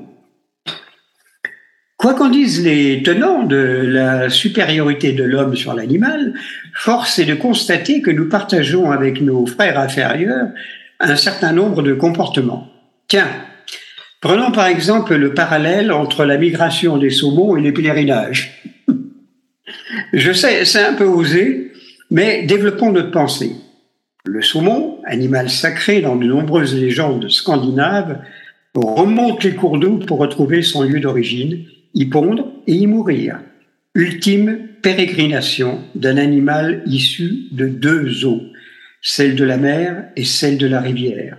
Quoi 1.96 2.14
qu'en 2.14 2.28
disent 2.28 2.62
les 2.62 3.02
tenants 3.02 3.42
de 3.44 3.56
la 3.56 4.30
supériorité 4.30 5.12
de 5.12 5.24
l'homme 5.24 5.56
sur 5.56 5.74
l'animal, 5.74 6.32
force 6.78 7.18
est 7.18 7.24
de 7.24 7.34
constater 7.34 8.02
que 8.02 8.10
nous 8.12 8.28
partageons 8.28 8.92
avec 8.92 9.20
nos 9.20 9.44
frères 9.46 9.80
inférieurs 9.80 10.46
un 11.00 11.16
certain 11.16 11.52
nombre 11.52 11.82
de 11.82 11.92
comportements. 11.92 12.68
Tiens, 13.08 13.26
prenons 14.20 14.52
par 14.52 14.68
exemple 14.68 15.16
le 15.16 15.34
parallèle 15.34 15.90
entre 15.90 16.24
la 16.24 16.38
migration 16.38 16.96
des 16.96 17.10
saumons 17.10 17.56
et 17.56 17.62
les 17.62 17.72
pèlerinages. 17.72 18.62
Je 20.12 20.32
sais, 20.32 20.64
c'est 20.64 20.84
un 20.84 20.94
peu 20.94 21.04
osé, 21.04 21.72
mais 22.12 22.44
développons 22.44 22.92
notre 22.92 23.10
pensée. 23.10 23.56
Le 24.24 24.40
saumon, 24.40 24.98
animal 25.04 25.50
sacré 25.50 26.00
dans 26.00 26.14
de 26.14 26.26
nombreuses 26.26 26.76
légendes 26.76 27.28
scandinaves, 27.28 28.20
remonte 28.76 29.42
les 29.42 29.54
cours 29.56 29.78
d'eau 29.78 29.98
pour 29.98 30.18
retrouver 30.18 30.62
son 30.62 30.82
lieu 30.82 31.00
d'origine 31.00 31.64
y 31.94 32.06
pondre 32.06 32.52
et 32.68 32.74
y 32.74 32.86
mourir. 32.86 33.40
Ultime 33.98 34.68
pérégrination 34.80 35.82
d'un 35.96 36.18
animal 36.18 36.84
issu 36.86 37.48
de 37.50 37.66
deux 37.66 38.24
eaux, 38.24 38.44
celle 39.02 39.34
de 39.34 39.42
la 39.42 39.56
mer 39.56 40.04
et 40.14 40.24
celle 40.24 40.56
de 40.56 40.68
la 40.68 40.80
rivière. 40.80 41.38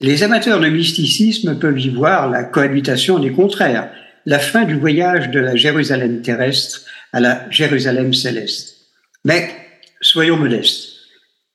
Les 0.00 0.24
amateurs 0.24 0.58
de 0.58 0.66
mysticisme 0.66 1.60
peuvent 1.60 1.78
y 1.78 1.88
voir 1.88 2.28
la 2.28 2.42
cohabitation 2.42 3.20
des 3.20 3.30
contraires, 3.30 3.88
la 4.26 4.40
fin 4.40 4.64
du 4.64 4.74
voyage 4.74 5.30
de 5.30 5.38
la 5.38 5.54
Jérusalem 5.54 6.22
terrestre 6.22 6.86
à 7.12 7.20
la 7.20 7.48
Jérusalem 7.52 8.12
céleste. 8.14 8.88
Mais 9.24 9.48
soyons 10.00 10.38
modestes. 10.38 10.88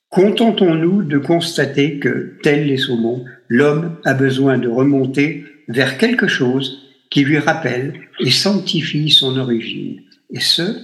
Contentons-nous 0.07 1.03
de 1.03 1.17
constater 1.17 1.99
que, 1.99 2.37
tel 2.41 2.67
les 2.67 2.77
saumons, 2.77 3.25
l'homme 3.49 3.97
a 4.05 4.13
besoin 4.13 4.59
de 4.59 4.69
remonter 4.69 5.43
vers 5.67 5.97
quelque 5.97 6.29
chose 6.29 6.85
qui 7.09 7.23
lui 7.23 7.37
rappelle 7.37 7.93
et 8.19 8.31
sanctifie 8.31 9.09
son 9.09 9.37
origine, 9.37 10.01
et 10.31 10.39
ce, 10.39 10.79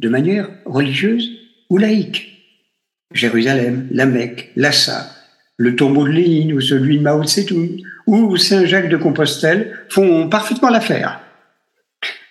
de 0.00 0.08
manière 0.08 0.48
religieuse 0.64 1.30
ou 1.70 1.78
laïque. 1.78 2.34
Jérusalem, 3.12 3.88
la 3.90 4.06
Mecque, 4.06 4.50
Lassa, 4.56 5.10
le 5.56 5.76
tombeau 5.76 6.06
de 6.06 6.12
Lénine 6.12 6.52
ou 6.52 6.60
celui 6.60 6.98
de 6.98 7.02
Mao 7.02 7.22
Tse-tung 7.22 7.80
ou 8.06 8.36
Saint-Jacques 8.36 8.88
de 8.88 8.96
Compostelle 8.96 9.78
font 9.88 10.28
parfaitement 10.28 10.70
l'affaire. 10.70 11.20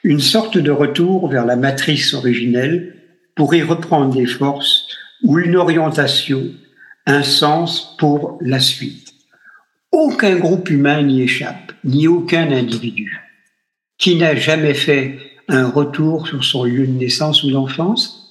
Une 0.04 0.20
sorte 0.20 0.58
de 0.58 0.72
retour 0.72 1.30
vers 1.30 1.46
la 1.46 1.56
matrice 1.56 2.14
originelle 2.14 2.96
pour 3.36 3.56
y 3.56 3.62
reprendre 3.62 4.14
des 4.14 4.26
forces 4.26 4.88
ou 5.24 5.40
une 5.40 5.56
orientation, 5.56 6.52
un 7.06 7.24
sens 7.24 7.96
pour 7.98 8.38
la 8.42 8.60
suite. 8.60 9.14
Aucun 9.92 10.36
groupe 10.36 10.70
humain 10.70 11.02
n'y 11.04 11.22
échappe, 11.22 11.72
ni 11.86 12.08
aucun 12.08 12.52
individu. 12.52 13.22
Qui 13.98 14.18
n'a 14.18 14.36
jamais 14.36 14.74
fait 14.74 15.18
un 15.48 15.70
retour 15.70 16.28
sur 16.28 16.44
son 16.44 16.64
lieu 16.64 16.88
de 16.88 16.92
naissance 16.92 17.44
ou 17.44 17.52
d'enfance 17.52 18.24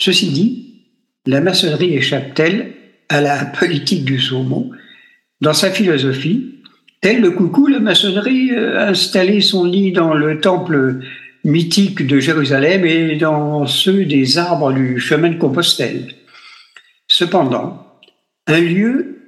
Ceci 0.00 0.30
dit, 0.30 0.86
la 1.26 1.42
maçonnerie 1.42 1.94
échappe-t-elle 1.94 2.72
à 3.10 3.20
la 3.20 3.44
politique 3.58 4.04
du 4.04 4.18
saumon? 4.18 4.70
Dans 5.42 5.52
sa 5.52 5.70
philosophie, 5.70 6.62
tel 7.02 7.20
le 7.20 7.30
coucou, 7.30 7.66
la 7.66 7.80
maçonnerie 7.80 8.50
a 8.50 8.88
installé 8.88 9.42
son 9.42 9.66
nid 9.66 9.92
dans 9.92 10.14
le 10.14 10.40
temple 10.40 11.00
mythique 11.44 12.06
de 12.06 12.18
Jérusalem 12.18 12.84
et 12.86 13.16
dans 13.16 13.66
ceux 13.66 14.06
des 14.06 14.38
arbres 14.38 14.72
du 14.72 14.98
chemin 14.98 15.30
de 15.30 15.38
Compostelle. 15.38 16.14
Cependant, 17.06 17.86
un 18.46 18.60
lieu 18.60 19.18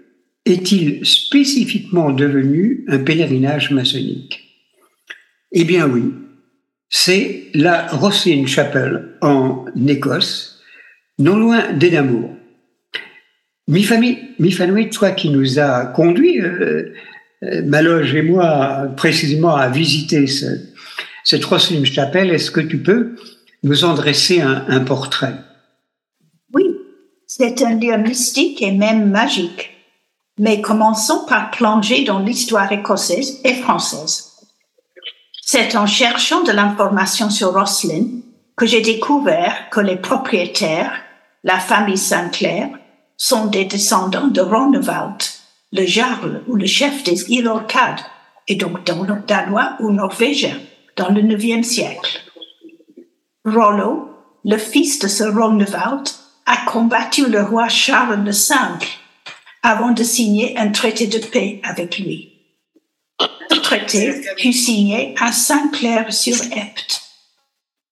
est-il 0.46 1.04
spécifiquement 1.04 2.10
devenu 2.10 2.84
un 2.88 2.98
pèlerinage 2.98 3.70
maçonnique? 3.70 4.40
Eh 5.52 5.64
bien 5.64 5.86
oui, 5.86 6.04
c'est 6.92 7.46
la 7.54 7.86
Rosslyn 7.88 8.46
Chapel 8.46 9.16
en 9.22 9.64
Écosse, 9.88 10.60
non 11.18 11.36
loin 11.36 11.72
d'Édimbourg. 11.72 12.36
Mifanouit, 13.66 14.90
toi 14.90 15.12
qui 15.12 15.30
nous 15.30 15.58
a 15.58 15.86
conduits, 15.86 16.40
euh, 16.40 16.92
euh, 17.44 17.62
Maloge 17.64 18.14
et 18.14 18.22
moi, 18.22 18.88
précisément 18.96 19.56
à 19.56 19.68
visiter 19.68 20.26
ce, 20.26 20.46
cette 21.24 21.44
Rosslyn 21.46 21.84
Chapel, 21.84 22.30
est-ce 22.30 22.50
que 22.50 22.60
tu 22.60 22.78
peux 22.82 23.16
nous 23.62 23.84
en 23.84 23.94
dresser 23.94 24.42
un, 24.42 24.66
un 24.68 24.80
portrait? 24.80 25.34
Oui, 26.52 26.64
c'est 27.26 27.62
un 27.62 27.74
lieu 27.74 27.96
mystique 27.96 28.60
et 28.60 28.72
même 28.72 29.10
magique. 29.10 29.70
Mais 30.38 30.60
commençons 30.60 31.24
par 31.26 31.50
plonger 31.50 32.04
dans 32.04 32.18
l'histoire 32.18 32.70
écossaise 32.70 33.40
et 33.44 33.54
française. 33.54 34.31
C'est 35.54 35.76
en 35.76 35.86
cherchant 35.86 36.42
de 36.44 36.50
l'information 36.50 37.28
sur 37.28 37.52
Rosslyn 37.52 38.06
que 38.56 38.64
j'ai 38.64 38.80
découvert 38.80 39.68
que 39.70 39.80
les 39.80 39.96
propriétaires, 39.96 40.94
la 41.44 41.58
famille 41.58 41.98
Sinclair, 41.98 42.70
sont 43.18 43.48
des 43.48 43.66
descendants 43.66 44.28
de 44.28 44.40
Ronevald, 44.40 45.22
le 45.72 45.84
jarl 45.84 46.42
ou 46.48 46.56
le 46.56 46.64
chef 46.64 47.04
des 47.04 47.30
îles 47.30 47.48
Orcades, 47.48 48.00
et 48.48 48.54
donc 48.54 48.82
danois 48.86 49.76
ou 49.80 49.90
norvégien, 49.90 50.56
dans 50.96 51.10
le 51.10 51.20
IXe 51.20 51.68
siècle. 51.68 52.22
Rollo, 53.44 54.08
le 54.46 54.56
fils 54.56 55.00
de 55.00 55.06
ce 55.06 55.24
Ronevald, 55.24 56.08
a 56.46 56.64
combattu 56.64 57.26
le 57.28 57.42
roi 57.42 57.68
Charles 57.68 58.24
le 58.24 58.32
Simple 58.32 58.88
avant 59.62 59.90
de 59.90 60.02
signer 60.02 60.56
un 60.56 60.70
traité 60.70 61.08
de 61.08 61.18
paix 61.18 61.60
avec 61.62 61.98
lui. 61.98 62.31
Ce 63.52 63.58
traité 63.60 64.22
fut 64.38 64.54
signé 64.54 65.14
à 65.20 65.30
Saint-Clair-sur-Epte. 65.30 67.02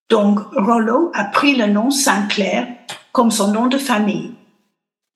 Donc, 0.09 0.41
Rollo 0.57 1.11
a 1.13 1.25
pris 1.25 1.55
le 1.55 1.67
nom 1.67 1.91
Saint-Clair 1.91 2.67
comme 3.13 3.31
son 3.31 3.49
nom 3.49 3.67
de 3.67 3.77
famille 3.77 4.33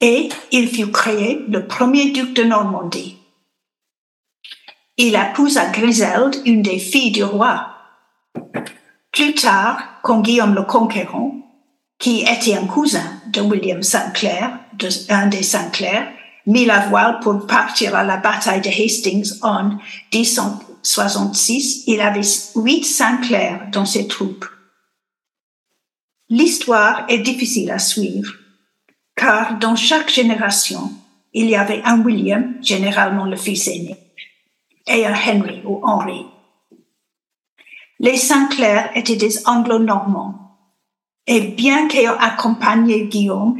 et 0.02 0.28
il 0.52 0.68
fut 0.68 0.90
créé 0.90 1.42
le 1.48 1.66
premier 1.66 2.10
duc 2.10 2.34
de 2.34 2.42
Normandie. 2.42 3.16
Il 4.98 5.14
épousa 5.14 5.70
Griselde, 5.70 6.36
une 6.44 6.60
des 6.60 6.78
filles 6.78 7.12
du 7.12 7.24
roi. 7.24 7.68
Plus 9.12 9.34
tard, 9.34 9.78
quand 10.02 10.20
Guillaume 10.20 10.54
le 10.54 10.62
Conquérant, 10.62 11.36
qui 11.98 12.20
était 12.20 12.54
un 12.54 12.66
cousin 12.66 13.22
de 13.28 13.40
William 13.40 13.82
Saint-Clair, 13.82 14.58
un 15.08 15.26
des 15.26 15.42
Saint-Clair, 15.42 16.12
mit 16.46 16.66
la 16.66 16.86
voile 16.88 17.20
pour 17.20 17.46
partir 17.46 17.94
à 17.94 18.04
la 18.04 18.16
bataille 18.16 18.60
de 18.60 18.68
Hastings 18.68 19.40
en 19.42 19.78
1066. 20.12 21.84
Il 21.86 22.00
avait 22.00 22.20
huit 22.56 22.84
Saint-Clair 22.84 23.68
dans 23.72 23.86
ses 23.86 24.06
troupes. 24.06 24.46
L'histoire 26.28 27.04
est 27.08 27.18
difficile 27.18 27.70
à 27.70 27.78
suivre, 27.78 28.32
car 29.14 29.58
dans 29.58 29.76
chaque 29.76 30.10
génération, 30.10 30.90
il 31.32 31.48
y 31.48 31.56
avait 31.56 31.82
un 31.84 32.00
William, 32.00 32.54
généralement 32.62 33.26
le 33.26 33.36
fils 33.36 33.68
aîné, 33.68 33.96
et 34.86 35.06
un 35.06 35.14
Henry 35.14 35.62
ou 35.64 35.80
Henry. 35.82 36.26
Les 37.98 38.16
Saint-Clair 38.16 38.90
étaient 38.94 39.16
des 39.16 39.46
anglo-normands, 39.46 40.58
et 41.26 41.40
bien 41.40 41.88
qu'ayant 41.88 42.16
accompagné 42.18 43.06
Guillaume, 43.06 43.58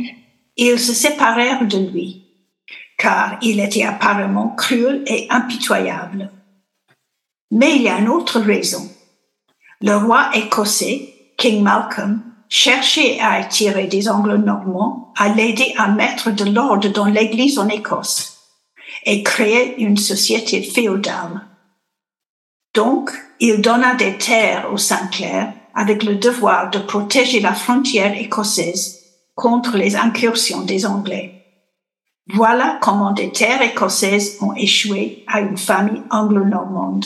ils 0.56 0.78
se 0.78 0.92
séparèrent 0.92 1.66
de 1.66 1.78
lui 1.78 2.23
car 2.98 3.38
il 3.42 3.60
était 3.60 3.84
apparemment 3.84 4.50
cruel 4.56 5.02
et 5.06 5.26
impitoyable. 5.30 6.30
Mais 7.50 7.76
il 7.76 7.82
y 7.82 7.88
a 7.88 7.98
une 7.98 8.08
autre 8.08 8.40
raison. 8.40 8.88
Le 9.80 9.96
roi 9.96 10.30
écossais, 10.34 11.14
King 11.36 11.62
Malcolm, 11.62 12.22
cherchait 12.48 13.18
à 13.20 13.32
attirer 13.32 13.86
des 13.86 14.08
anglo-normands 14.08 15.12
à 15.16 15.28
l'aider 15.28 15.74
à 15.76 15.88
mettre 15.88 16.30
de 16.30 16.44
l'ordre 16.44 16.88
dans 16.88 17.06
l'église 17.06 17.58
en 17.58 17.68
Écosse 17.68 18.38
et 19.04 19.22
créer 19.22 19.80
une 19.80 19.96
société 19.96 20.62
féodale. 20.62 21.42
Donc, 22.74 23.12
il 23.40 23.60
donna 23.60 23.94
des 23.94 24.16
terres 24.18 24.72
aux 24.72 24.78
Saint-Clair 24.78 25.52
avec 25.74 26.02
le 26.02 26.16
devoir 26.16 26.70
de 26.70 26.78
protéger 26.78 27.40
la 27.40 27.52
frontière 27.52 28.18
écossaise 28.18 29.00
contre 29.34 29.76
les 29.76 29.96
incursions 29.96 30.62
des 30.62 30.86
Anglais. 30.86 31.43
Voilà 32.32 32.78
comment 32.80 33.12
des 33.12 33.30
terres 33.32 33.60
écossaises 33.62 34.38
ont 34.40 34.54
échoué 34.54 35.24
à 35.26 35.40
une 35.40 35.58
famille 35.58 36.02
anglo-normande. 36.10 37.04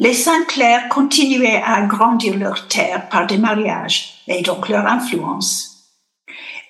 Les 0.00 0.12
Saint-Clair 0.12 0.88
continuaient 0.90 1.62
à 1.62 1.76
agrandir 1.76 2.36
leurs 2.36 2.68
terres 2.68 3.08
par 3.08 3.26
des 3.26 3.38
mariages 3.38 4.22
et 4.28 4.42
donc 4.42 4.68
leur 4.68 4.86
influence. 4.86 5.94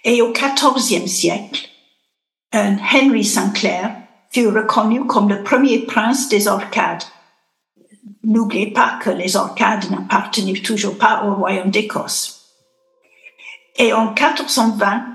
Et 0.04 0.22
au 0.22 0.32
XIVe 0.32 1.06
siècle, 1.06 1.68
un 2.52 2.76
Henry 2.76 3.24
Saint-Clair 3.24 3.96
fut 4.30 4.46
reconnu 4.46 5.06
comme 5.06 5.28
le 5.28 5.42
premier 5.42 5.80
prince 5.80 6.28
des 6.28 6.46
Orcades. 6.46 7.04
N'oubliez 8.22 8.70
pas 8.70 8.98
que 9.02 9.10
les 9.10 9.36
Orcades 9.36 9.90
n'appartenaient 9.90 10.60
toujours 10.60 10.96
pas 10.96 11.24
au 11.24 11.34
royaume 11.34 11.70
d'Écosse. 11.70 12.52
Et 13.76 13.92
en 13.92 14.12
1420, 14.12 15.13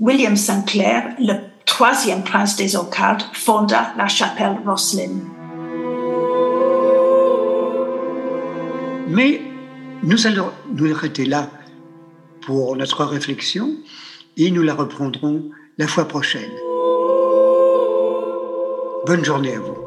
William 0.00 0.36
Sinclair, 0.36 1.16
le 1.18 1.34
troisième 1.66 2.22
prince 2.22 2.54
des 2.54 2.76
Orcades, 2.76 3.24
fonda 3.32 3.92
la 3.96 4.06
chapelle 4.06 4.56
Rosslyn. 4.64 5.10
Mais 9.08 9.40
nous 10.04 10.26
allons 10.28 10.52
nous 10.72 10.94
arrêter 10.94 11.24
là 11.24 11.50
pour 12.42 12.76
notre 12.76 13.04
réflexion 13.04 13.70
et 14.36 14.52
nous 14.52 14.62
la 14.62 14.74
reprendrons 14.74 15.50
la 15.78 15.88
fois 15.88 16.06
prochaine. 16.06 16.52
Bonne 19.04 19.24
journée 19.24 19.54
à 19.56 19.60
vous. 19.60 19.77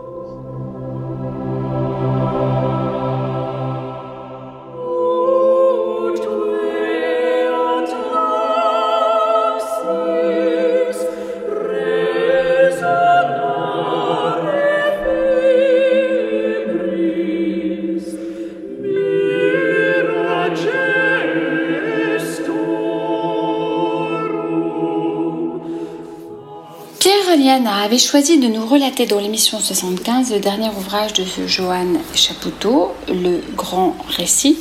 Avait 27.52 27.98
choisi 27.98 28.40
de 28.40 28.48
nous 28.48 28.66
relater 28.66 29.06
dans 29.06 29.20
l'émission 29.20 29.60
75 29.60 30.32
le 30.32 30.40
dernier 30.40 30.70
ouvrage 30.70 31.12
de 31.12 31.26
Johan 31.48 32.00
Chapoutot, 32.16 32.94
Le 33.10 33.42
Grand 33.56 33.98
Récit. 34.08 34.58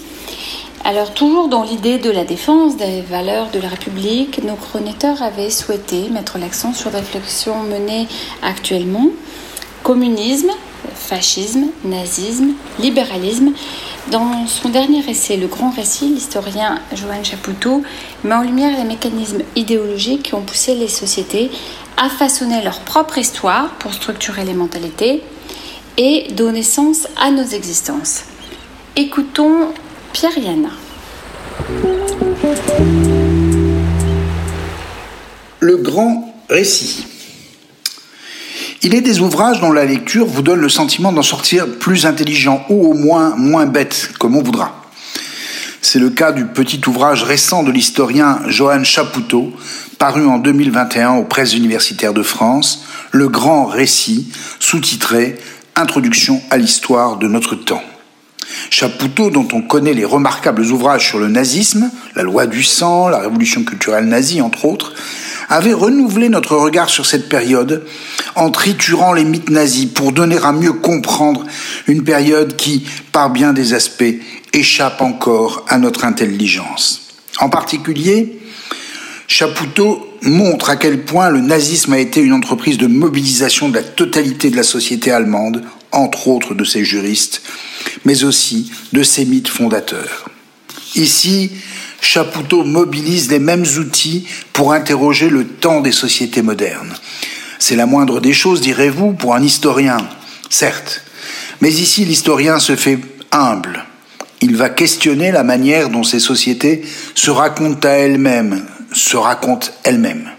Alors 0.84 1.14
toujours 1.14 1.48
dans 1.48 1.62
l'idée 1.62 1.98
de 1.98 2.10
la 2.10 2.24
défense 2.24 2.76
des 2.76 3.02
valeurs 3.02 3.50
de 3.52 3.60
la 3.60 3.68
République, 3.68 4.42
nos 4.42 4.56
chroniqueurs 4.56 5.22
avaient 5.22 5.50
souhaité 5.50 6.08
mettre 6.08 6.38
l'accent 6.38 6.72
sur 6.72 6.90
la 6.90 6.98
réflexion 6.98 7.62
menée 7.62 8.08
actuellement. 8.42 9.06
Communisme, 9.84 10.50
fascisme, 10.94 11.66
nazisme, 11.84 12.54
libéralisme. 12.80 13.52
Dans 14.10 14.46
son 14.46 14.70
dernier 14.70 15.08
essai, 15.08 15.36
Le 15.36 15.46
Grand 15.46 15.70
Récit, 15.70 16.08
l'historien 16.08 16.80
Johan 16.94 17.22
Chapoutot 17.22 17.82
met 18.24 18.34
en 18.34 18.42
lumière 18.42 18.76
les 18.76 18.84
mécanismes 18.84 19.42
idéologiques 19.54 20.24
qui 20.24 20.34
ont 20.34 20.42
poussé 20.42 20.74
les 20.74 20.88
sociétés 20.88 21.50
à 22.00 22.08
façonner 22.08 22.62
leur 22.62 22.80
propre 22.80 23.18
histoire 23.18 23.68
pour 23.74 23.92
structurer 23.92 24.44
les 24.44 24.54
mentalités 24.54 25.22
et 25.98 26.32
donner 26.32 26.62
sens 26.62 27.06
à 27.16 27.30
nos 27.30 27.44
existences. 27.44 28.22
Écoutons 28.96 29.68
Pierre 30.14 30.36
Yana. 30.38 30.70
Le 35.60 35.76
grand 35.76 36.34
récit. 36.48 37.06
Il 38.82 38.94
est 38.94 39.02
des 39.02 39.20
ouvrages 39.20 39.60
dont 39.60 39.72
la 39.72 39.84
lecture 39.84 40.24
vous 40.24 40.40
donne 40.40 40.60
le 40.60 40.70
sentiment 40.70 41.12
d'en 41.12 41.22
sortir 41.22 41.66
plus 41.78 42.06
intelligent 42.06 42.64
ou 42.70 42.86
au 42.86 42.94
moins 42.94 43.36
moins 43.36 43.66
bête, 43.66 44.12
comme 44.18 44.36
on 44.36 44.42
voudra. 44.42 44.86
C'est 45.82 45.98
le 45.98 46.08
cas 46.08 46.32
du 46.32 46.46
petit 46.46 46.80
ouvrage 46.86 47.24
récent 47.24 47.62
de 47.62 47.70
l'historien 47.70 48.40
Johan 48.46 48.84
Chapoutot, 48.84 49.52
paru 50.00 50.26
en 50.26 50.38
2021 50.38 51.16
aux 51.16 51.24
presses 51.24 51.52
universitaires 51.52 52.14
de 52.14 52.22
France, 52.22 52.86
Le 53.12 53.28
grand 53.28 53.66
récit, 53.66 54.32
sous-titré 54.58 55.36
Introduction 55.76 56.40
à 56.48 56.56
l'histoire 56.56 57.18
de 57.18 57.28
notre 57.28 57.54
temps. 57.54 57.82
Chapoutot, 58.70 59.28
dont 59.28 59.46
on 59.52 59.60
connaît 59.60 59.92
les 59.92 60.06
remarquables 60.06 60.64
ouvrages 60.64 61.06
sur 61.06 61.18
le 61.18 61.28
nazisme, 61.28 61.90
la 62.16 62.22
loi 62.22 62.46
du 62.46 62.62
sang, 62.62 63.10
la 63.10 63.18
révolution 63.18 63.62
culturelle 63.62 64.06
nazie, 64.06 64.40
entre 64.40 64.64
autres, 64.64 64.94
avait 65.50 65.74
renouvelé 65.74 66.30
notre 66.30 66.56
regard 66.56 66.88
sur 66.88 67.04
cette 67.04 67.28
période 67.28 67.84
en 68.36 68.50
triturant 68.50 69.12
les 69.12 69.24
mythes 69.24 69.50
nazis 69.50 69.84
pour 69.84 70.12
donner 70.12 70.38
à 70.42 70.52
mieux 70.52 70.72
comprendre 70.72 71.44
une 71.86 72.04
période 72.04 72.56
qui, 72.56 72.86
par 73.12 73.28
bien 73.28 73.52
des 73.52 73.74
aspects, 73.74 74.14
échappe 74.54 75.02
encore 75.02 75.66
à 75.68 75.76
notre 75.76 76.06
intelligence. 76.06 77.02
En 77.38 77.50
particulier, 77.50 78.39
Chapoutot 79.32 80.12
montre 80.22 80.70
à 80.70 80.76
quel 80.76 81.04
point 81.04 81.30
le 81.30 81.40
nazisme 81.40 81.92
a 81.92 82.00
été 82.00 82.20
une 82.20 82.32
entreprise 82.32 82.78
de 82.78 82.88
mobilisation 82.88 83.68
de 83.68 83.76
la 83.76 83.84
totalité 83.84 84.50
de 84.50 84.56
la 84.56 84.64
société 84.64 85.12
allemande, 85.12 85.62
entre 85.92 86.26
autres 86.26 86.52
de 86.52 86.64
ses 86.64 86.84
juristes, 86.84 87.40
mais 88.04 88.24
aussi 88.24 88.72
de 88.92 89.04
ses 89.04 89.24
mythes 89.24 89.46
fondateurs. 89.46 90.28
Ici, 90.96 91.52
Chapoutot 92.00 92.64
mobilise 92.64 93.30
les 93.30 93.38
mêmes 93.38 93.64
outils 93.78 94.26
pour 94.52 94.72
interroger 94.72 95.30
le 95.30 95.46
temps 95.46 95.80
des 95.80 95.92
sociétés 95.92 96.42
modernes. 96.42 96.96
C'est 97.60 97.76
la 97.76 97.86
moindre 97.86 98.20
des 98.20 98.32
choses, 98.32 98.60
direz-vous, 98.60 99.12
pour 99.12 99.36
un 99.36 99.44
historien, 99.44 99.98
certes. 100.48 101.02
Mais 101.60 101.70
ici, 101.70 102.04
l'historien 102.04 102.58
se 102.58 102.74
fait 102.74 102.98
humble. 103.30 103.86
Il 104.40 104.56
va 104.56 104.70
questionner 104.70 105.30
la 105.30 105.44
manière 105.44 105.88
dont 105.88 106.02
ces 106.02 106.18
sociétés 106.18 106.82
se 107.14 107.30
racontent 107.30 107.86
à 107.86 107.92
elles-mêmes, 107.92 108.66
se 108.92 109.16
racontent 109.16 109.68
elles-mêmes. 109.84 110.30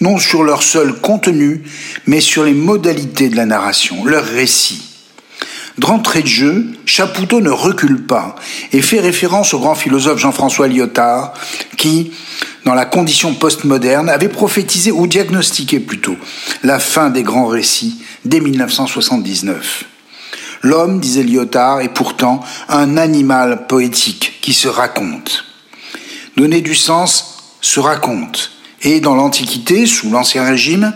Non 0.00 0.18
sur 0.18 0.42
leur 0.42 0.62
seul 0.62 0.94
contenu, 0.94 1.62
mais 2.06 2.20
sur 2.20 2.44
les 2.44 2.54
modalités 2.54 3.28
de 3.28 3.36
la 3.36 3.46
narration, 3.46 4.04
leur 4.04 4.24
récit. 4.24 4.82
D'entrée 5.78 6.22
de 6.22 6.28
jeu, 6.28 6.66
Chapoutot 6.86 7.40
ne 7.40 7.50
recule 7.50 8.06
pas 8.06 8.36
et 8.72 8.80
fait 8.80 9.00
référence 9.00 9.54
au 9.54 9.58
grand 9.58 9.74
philosophe 9.74 10.20
Jean-François 10.20 10.68
Lyotard 10.68 11.34
qui, 11.76 12.12
dans 12.64 12.74
la 12.74 12.84
condition 12.84 13.34
postmoderne, 13.34 14.08
avait 14.08 14.28
prophétisé 14.28 14.92
ou 14.92 15.08
diagnostiqué 15.08 15.80
plutôt 15.80 16.16
la 16.62 16.78
fin 16.78 17.10
des 17.10 17.24
grands 17.24 17.48
récits 17.48 18.00
dès 18.24 18.38
1979. 18.38 19.84
L'homme, 20.62 21.00
disait 21.00 21.24
Lyotard, 21.24 21.80
est 21.80 21.92
pourtant 21.92 22.40
un 22.68 22.96
animal 22.96 23.66
poétique 23.66 24.38
qui 24.40 24.54
se 24.54 24.68
raconte. 24.68 25.44
Donner 26.36 26.60
du 26.60 26.74
sens 26.76 27.33
se 27.64 27.80
raconte. 27.80 28.50
Et 28.82 29.00
dans 29.00 29.14
l'Antiquité, 29.14 29.86
sous 29.86 30.10
l'Ancien 30.10 30.44
Régime, 30.44 30.92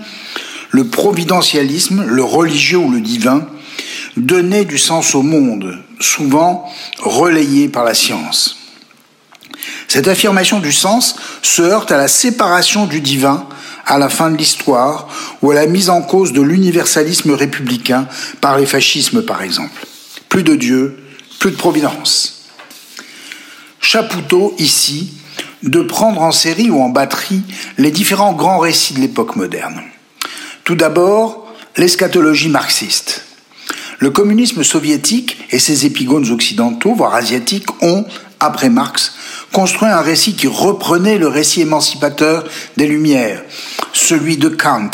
le 0.71 0.87
providentialisme, 0.87 2.05
le 2.05 2.23
religieux 2.23 2.77
ou 2.77 2.91
le 2.91 3.01
divin, 3.01 3.49
donner 4.19 4.67
du 4.67 4.77
sens 4.77 5.15
au 5.15 5.23
monde, 5.23 5.83
souvent 5.99 6.71
relayé 6.99 7.69
par 7.69 7.85
la 7.85 7.95
science. 7.95 8.59
Cette 9.89 10.09
affirmation 10.09 10.61
du 10.61 10.71
sens 10.71 11.17
se 11.41 11.63
heurte 11.63 11.91
à 11.91 11.97
la 11.97 12.09
séparation 12.09 12.85
du 12.85 13.01
divin 13.01 13.47
à 13.87 13.97
la 13.97 14.11
fin 14.11 14.31
de 14.31 14.37
l'histoire 14.37 15.09
ou 15.41 15.51
à 15.51 15.55
la 15.55 15.67
mise 15.67 15.89
en 15.89 16.03
cause 16.03 16.35
de 16.35 16.43
l'universalisme 16.43 17.31
républicain 17.31 18.07
par 18.43 18.59
les 18.59 18.67
fascismes 18.67 19.23
par 19.23 19.41
exemple. 19.41 19.87
Plus 20.29 20.43
de 20.43 20.55
Dieu, 20.55 20.99
plus 21.39 21.53
de 21.53 21.57
providence. 21.57 22.45
Chapoutot 23.81 24.55
ici 24.59 25.15
de 25.63 25.83
prendre 25.83 26.23
en 26.23 26.33
série 26.33 26.71
ou 26.71 26.81
en 26.81 26.89
batterie 26.89 27.43
les 27.77 27.91
différents 27.91 28.33
grands 28.33 28.59
récits 28.59 28.95
de 28.95 29.01
l'époque 29.01 29.37
moderne. 29.37 29.83
Tout 30.65 30.75
d'abord, 30.75 31.53
l'eschatologie 31.77 32.49
marxiste. 32.49 33.25
Le 34.01 34.11
communisme 34.11 34.63
soviétique 34.63 35.39
et 35.51 35.59
ses 35.59 35.87
épigones 35.87 36.31
occidentaux, 36.31 36.95
voire 36.95 37.15
asiatiques, 37.15 37.67
ont, 37.83 38.05
après 38.39 38.69
Marx, 38.69 39.15
construit 39.53 39.89
un 39.89 40.01
récit 40.01 40.35
qui 40.35 40.47
reprenait 40.47 41.19
le 41.19 41.27
récit 41.27 41.63
émancipateur 41.63 42.45
des 42.77 42.87
Lumières, 42.87 43.43
celui 43.93 44.37
de 44.37 44.49
Kant, 44.49 44.91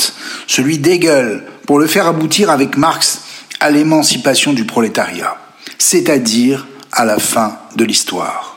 celui 0.47 0.79
d'Hegel, 0.79 1.45
pour 1.67 1.79
le 1.79 1.87
faire 1.87 2.07
aboutir 2.07 2.51
avec 2.51 2.77
Marx 2.77 3.21
à 3.61 3.71
l'émancipation 3.71 4.53
du 4.53 4.65
prolétariat, 4.65 5.37
c'est-à-dire 5.79 6.67
à 6.93 7.05
la 7.05 7.19
fin 7.19 7.59
de 7.77 7.85
l'histoire. 7.85 8.54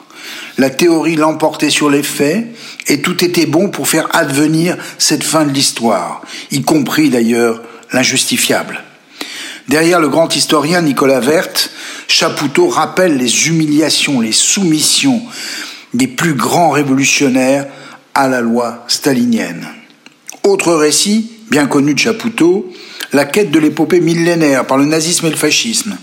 La 0.57 0.69
théorie 0.71 1.15
l'emportait 1.15 1.69
sur 1.69 1.89
les 1.89 2.03
faits, 2.03 2.47
et 2.87 3.01
tout 3.01 3.23
était 3.23 3.45
bon 3.45 3.69
pour 3.69 3.87
faire 3.87 4.07
advenir 4.15 4.75
cette 4.97 5.23
fin 5.23 5.45
de 5.45 5.51
l'histoire, 5.51 6.21
y 6.51 6.63
compris 6.63 7.09
d'ailleurs 7.09 7.61
l'injustifiable. 7.93 8.83
Derrière 9.67 9.99
le 9.99 10.09
grand 10.09 10.35
historien 10.35 10.81
Nicolas 10.81 11.19
Vert, 11.19 11.49
Chapoutot 12.07 12.69
rappelle 12.69 13.17
les 13.17 13.47
humiliations, 13.49 14.21
les 14.21 14.31
soumissions 14.31 15.21
des 15.93 16.07
plus 16.07 16.33
grands 16.33 16.71
révolutionnaires 16.71 17.67
à 18.13 18.27
la 18.27 18.41
loi 18.41 18.85
stalinienne. 18.87 19.67
Autre 20.43 20.73
récit, 20.73 21.31
bien 21.51 21.67
connu 21.67 21.93
de 21.93 21.99
Chapoutot, 21.99 22.71
la 23.13 23.25
quête 23.25 23.51
de 23.51 23.59
l'épopée 23.59 23.99
millénaire 23.99 24.65
par 24.65 24.77
le 24.77 24.85
nazisme 24.85 25.27
et 25.27 25.31
le 25.31 25.35
fascisme. 25.35 25.97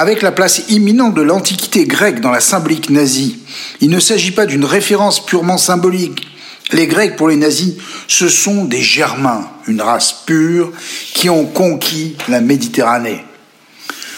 Avec 0.00 0.22
la 0.22 0.32
place 0.32 0.62
imminente 0.70 1.12
de 1.12 1.20
l'antiquité 1.20 1.84
grecque 1.84 2.20
dans 2.20 2.30
la 2.30 2.40
symbolique 2.40 2.88
nazie, 2.88 3.38
il 3.82 3.90
ne 3.90 4.00
s'agit 4.00 4.30
pas 4.30 4.46
d'une 4.46 4.64
référence 4.64 5.26
purement 5.26 5.58
symbolique, 5.58 6.26
les 6.72 6.86
Grecs, 6.86 7.16
pour 7.16 7.28
les 7.28 7.36
nazis, 7.36 7.74
ce 8.08 8.30
sont 8.30 8.64
des 8.64 8.80
Germains, 8.80 9.46
une 9.66 9.82
race 9.82 10.14
pure, 10.24 10.72
qui 11.12 11.28
ont 11.28 11.44
conquis 11.44 12.16
la 12.28 12.40
Méditerranée. 12.40 13.22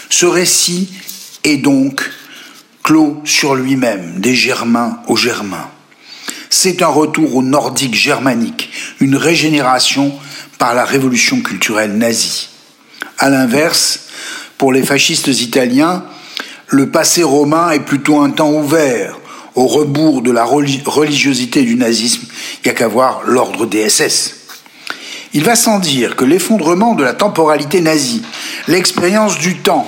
Ce 0.09 0.25
récit 0.25 0.89
est 1.43 1.57
donc 1.57 2.09
clos 2.81 3.21
sur 3.25 3.53
lui-même, 3.53 4.21
des 4.21 4.35
Germains 4.35 4.99
aux 5.09 5.17
Germains. 5.17 5.69
C'est 6.49 6.81
un 6.81 6.87
retour 6.87 7.35
au 7.35 7.43
nordique 7.43 7.95
germanique, 7.95 8.69
une 9.01 9.17
régénération 9.17 10.17
par 10.59 10.75
la 10.75 10.85
révolution 10.85 11.41
culturelle 11.41 11.97
nazie. 11.97 12.47
À 13.17 13.29
l'inverse, 13.29 14.02
pour 14.63 14.71
les 14.71 14.83
fascistes 14.83 15.27
italiens, 15.41 16.05
le 16.69 16.89
passé 16.89 17.21
romain 17.21 17.71
est 17.71 17.81
plutôt 17.81 18.21
un 18.21 18.29
temps 18.29 18.53
ouvert, 18.53 19.19
au 19.55 19.67
rebours 19.67 20.21
de 20.21 20.31
la 20.31 20.45
religiosité 20.45 21.63
du 21.63 21.75
nazisme, 21.75 22.21
il 22.23 22.67
n'y 22.67 22.71
a 22.71 22.73
qu'à 22.73 22.87
voir 22.87 23.23
l'ordre 23.25 23.65
des 23.65 23.89
SS. 23.89 24.35
Il 25.33 25.43
va 25.43 25.57
sans 25.57 25.79
dire 25.79 26.15
que 26.15 26.23
l'effondrement 26.23 26.95
de 26.95 27.03
la 27.03 27.11
temporalité 27.11 27.81
nazie, 27.81 28.21
l'expérience 28.69 29.37
du 29.37 29.57
temps 29.57 29.85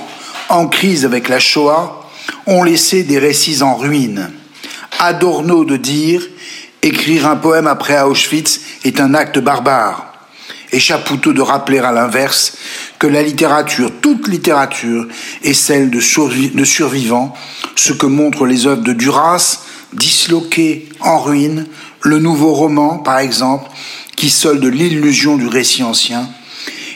en 0.50 0.66
crise 0.68 1.06
avec 1.06 1.30
la 1.30 1.38
Shoah, 1.38 2.10
ont 2.44 2.62
laissé 2.62 3.02
des 3.02 3.18
récits 3.18 3.62
en 3.62 3.76
ruine. 3.76 4.30
Adorno 4.98 5.64
de 5.64 5.78
dire 5.78 6.20
écrire 6.82 7.26
un 7.26 7.36
poème 7.36 7.66
après 7.66 7.98
Auschwitz 8.02 8.60
est 8.84 9.00
un 9.00 9.14
acte 9.14 9.38
barbare. 9.38 10.15
Et 10.72 10.80
Chapoutot 10.80 11.32
de 11.32 11.40
rappeler 11.40 11.78
à 11.78 11.92
l'inverse 11.92 12.56
que 12.98 13.06
la 13.06 13.22
littérature, 13.22 13.90
toute 14.00 14.28
littérature, 14.28 15.06
est 15.42 15.54
celle 15.54 15.90
de, 15.90 16.00
survivants, 16.00 17.34
ce 17.76 17.92
que 17.92 18.06
montrent 18.06 18.46
les 18.46 18.66
œuvres 18.66 18.82
de 18.82 18.92
Duras, 18.92 19.60
disloquées 19.92 20.88
en 21.00 21.18
ruine, 21.18 21.66
le 22.02 22.18
nouveau 22.18 22.52
roman, 22.52 22.98
par 22.98 23.18
exemple, 23.18 23.70
qui 24.16 24.30
solde 24.30 24.64
l'illusion 24.64 25.36
du 25.36 25.46
récit 25.46 25.82
ancien, 25.82 26.28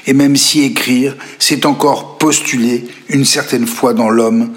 et 0.07 0.13
même 0.13 0.37
si 0.37 0.63
écrire, 0.63 1.17
c'est 1.39 1.67
encore 1.67 2.19
postuler 2.19 2.89
une 3.09 3.25
certaine 3.25 3.67
foi 3.67 3.95
dans 3.95 4.11
l'homme 4.11 4.53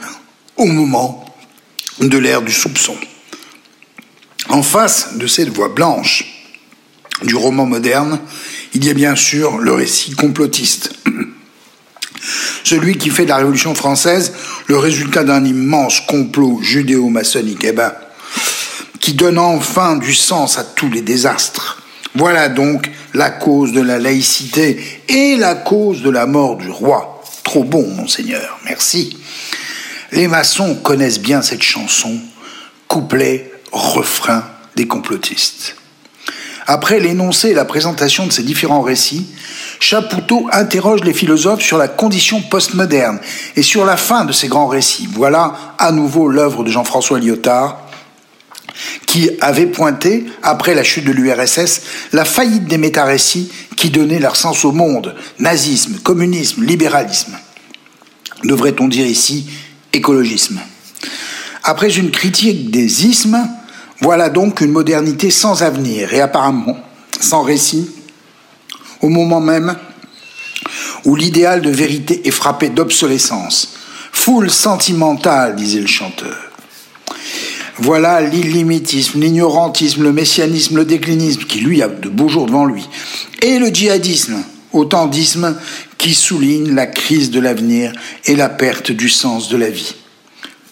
au 0.58 0.66
moment 0.66 1.26
de 2.00 2.18
l'ère 2.18 2.42
du 2.42 2.52
soupçon. 2.52 2.96
En 4.50 4.64
face 4.64 5.16
de 5.16 5.28
cette 5.28 5.50
voix 5.50 5.70
blanche 5.70 6.26
du 7.24 7.36
roman 7.36 7.66
moderne, 7.66 8.20
il 8.74 8.86
y 8.86 8.90
a 8.90 8.94
bien 8.94 9.16
sûr 9.16 9.58
le 9.58 9.74
récit 9.74 10.12
complotiste. 10.12 10.94
Celui 12.64 12.98
qui 12.98 13.10
fait 13.10 13.24
de 13.24 13.30
la 13.30 13.38
Révolution 13.38 13.76
française 13.76 14.34
le 14.68 14.78
résultat 14.78 15.24
d'un 15.24 15.44
immense 15.44 16.00
complot 16.02 16.60
judéo-maçonnique, 16.62 17.64
eh 17.64 17.72
ben, 17.74 17.94
qui 19.00 19.14
donne 19.14 19.38
enfin 19.38 19.98
du 19.98 20.14
sens 20.14 20.58
à 20.58 20.64
tous 20.64 20.90
les 20.90 21.02
désastres. 21.02 21.84
Voilà 22.16 22.48
donc 22.48 22.90
la 23.14 23.30
cause 23.30 23.74
de 23.74 23.82
la 23.82 24.00
laïcité 24.00 24.80
et 25.10 25.36
la 25.36 25.56
cause 25.56 26.02
de 26.02 26.10
la 26.10 26.26
mort 26.26 26.58
du 26.58 26.70
roi. 26.70 27.22
Trop 27.44 27.64
bon, 27.64 27.88
monseigneur, 27.88 28.60
merci. 28.66 29.18
Les 30.12 30.28
maçons 30.28 30.76
connaissent 30.76 31.20
bien 31.20 31.42
cette 31.42 31.64
chanson, 31.64 32.20
couplet, 32.88 33.52
refrain 33.72 34.46
des 34.76 34.88
complotistes. 34.88 35.76
Après 36.66 37.00
l'énoncé 37.00 37.50
et 37.50 37.54
la 37.54 37.66
présentation 37.66 38.26
de 38.26 38.32
ces 38.32 38.44
différents 38.44 38.82
récits, 38.82 39.28
Chapoutot 39.80 40.48
interroge 40.52 41.04
les 41.04 41.14
philosophes 41.14 41.62
sur 41.62 41.78
la 41.78 41.90
condition 41.90 42.42
postmoderne 42.42 43.20
et 43.56 43.62
sur 43.62 43.86
la 43.86 43.98
fin 43.98 44.24
de 44.24 44.32
ces 44.32 44.48
grands 44.48 44.68
récits. 44.68 45.10
Voilà 45.12 45.76
à 45.78 45.92
nouveau 45.92 46.30
l'œuvre 46.30 46.64
de 46.64 46.72
Jean-François 46.72 47.20
Lyotard, 47.20 47.80
qui 49.06 49.30
avait 49.42 49.68
pointé, 49.68 50.26
après 50.42 50.74
la 50.74 50.84
chute 50.84 51.06
de 51.06 51.12
l'URSS, 51.12 51.82
la 52.14 52.26
faillite 52.26 52.66
des 52.66 52.78
métarécits 52.78 53.52
qui 53.76 53.90
donnaient 53.90 54.20
leur 54.20 54.36
sens 54.36 54.66
au 54.66 54.72
monde, 54.72 55.16
nazisme, 55.40 56.00
communisme, 56.00 56.64
libéralisme. 56.64 57.38
Devrait-on 58.44 58.88
dire 58.88 59.06
ici 59.06 59.48
écologisme? 59.92 60.60
Après 61.64 61.96
une 61.96 62.12
critique 62.12 62.72
des 62.72 63.06
ismes, 63.06 63.48
voilà 64.04 64.30
donc 64.30 64.60
une 64.60 64.74
modernité 64.74 65.32
sans 65.32 65.64
avenir 65.64 66.14
et 66.14 66.20
apparemment 66.20 66.78
sans 67.22 67.42
récit, 67.42 67.90
au 69.00 69.08
moment 69.08 69.40
même 69.40 69.78
où 71.06 71.16
l'idéal 71.16 71.62
de 71.62 71.70
vérité 71.70 72.28
est 72.28 72.32
frappé 72.32 72.68
d'obsolescence. 72.68 73.76
Foule 74.12 74.52
sentimentale, 74.52 75.56
disait 75.56 75.80
le 75.80 75.88
chanteur. 75.88 76.36
Voilà 77.78 78.20
l'illimitisme, 78.20 79.22
l'ignorantisme, 79.22 80.04
le 80.04 80.12
messianisme, 80.12 80.76
le 80.76 80.86
déclinisme, 80.86 81.46
qui 81.46 81.62
lui 81.62 81.82
a 81.82 81.88
de 81.88 82.10
beaux 82.10 82.28
jours 82.28 82.48
devant 82.48 82.66
lui, 82.66 82.86
et 83.42 83.58
le 83.58 83.68
djihadisme, 83.68 84.44
autant 84.74 85.08
d'ismes 85.08 85.56
qui 85.98 86.14
soulignent 86.14 86.76
la 86.76 86.88
crise 86.88 87.32
de 87.32 87.40
l'avenir 87.40 87.94
et 88.26 88.36
la 88.36 88.50
perte 88.50 88.92
du 88.92 89.08
sens 89.08 89.48
de 89.48 89.56
la 89.56 89.70
vie. 89.70 89.96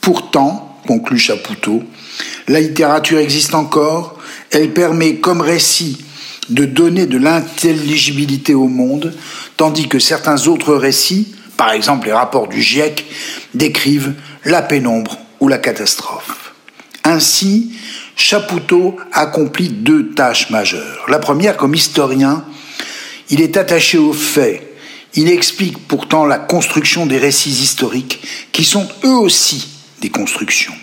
Pourtant, 0.01 0.77
conclut 0.85 1.17
Chapoutot, 1.17 1.83
la 2.47 2.59
littérature 2.59 3.19
existe 3.19 3.55
encore, 3.55 4.19
elle 4.51 4.73
permet 4.73 5.15
comme 5.15 5.41
récit 5.41 6.03
de 6.49 6.65
donner 6.65 7.05
de 7.05 7.17
l'intelligibilité 7.17 8.53
au 8.53 8.67
monde, 8.67 9.13
tandis 9.57 9.87
que 9.87 9.99
certains 9.99 10.47
autres 10.47 10.75
récits, 10.75 11.33
par 11.57 11.71
exemple 11.71 12.07
les 12.07 12.13
rapports 12.13 12.47
du 12.47 12.61
GIEC, 12.61 13.05
décrivent 13.53 14.13
la 14.45 14.61
pénombre 14.61 15.17
ou 15.39 15.47
la 15.47 15.57
catastrophe. 15.57 16.53
Ainsi, 17.03 17.71
Chapoutot 18.15 18.97
accomplit 19.11 19.69
deux 19.69 20.09
tâches 20.09 20.49
majeures. 20.49 21.05
La 21.07 21.19
première, 21.19 21.57
comme 21.57 21.73
historien, 21.73 22.45
il 23.29 23.41
est 23.41 23.57
attaché 23.57 23.97
aux 23.97 24.13
faits. 24.13 24.67
Il 25.13 25.29
explique 25.29 25.87
pourtant 25.87 26.25
la 26.25 26.37
construction 26.37 27.05
des 27.05 27.17
récits 27.17 27.49
historiques, 27.49 28.21
qui 28.51 28.63
sont 28.63 28.87
eux 29.03 29.15
aussi 29.15 29.67
des 30.01 30.09
constructions. 30.09 30.73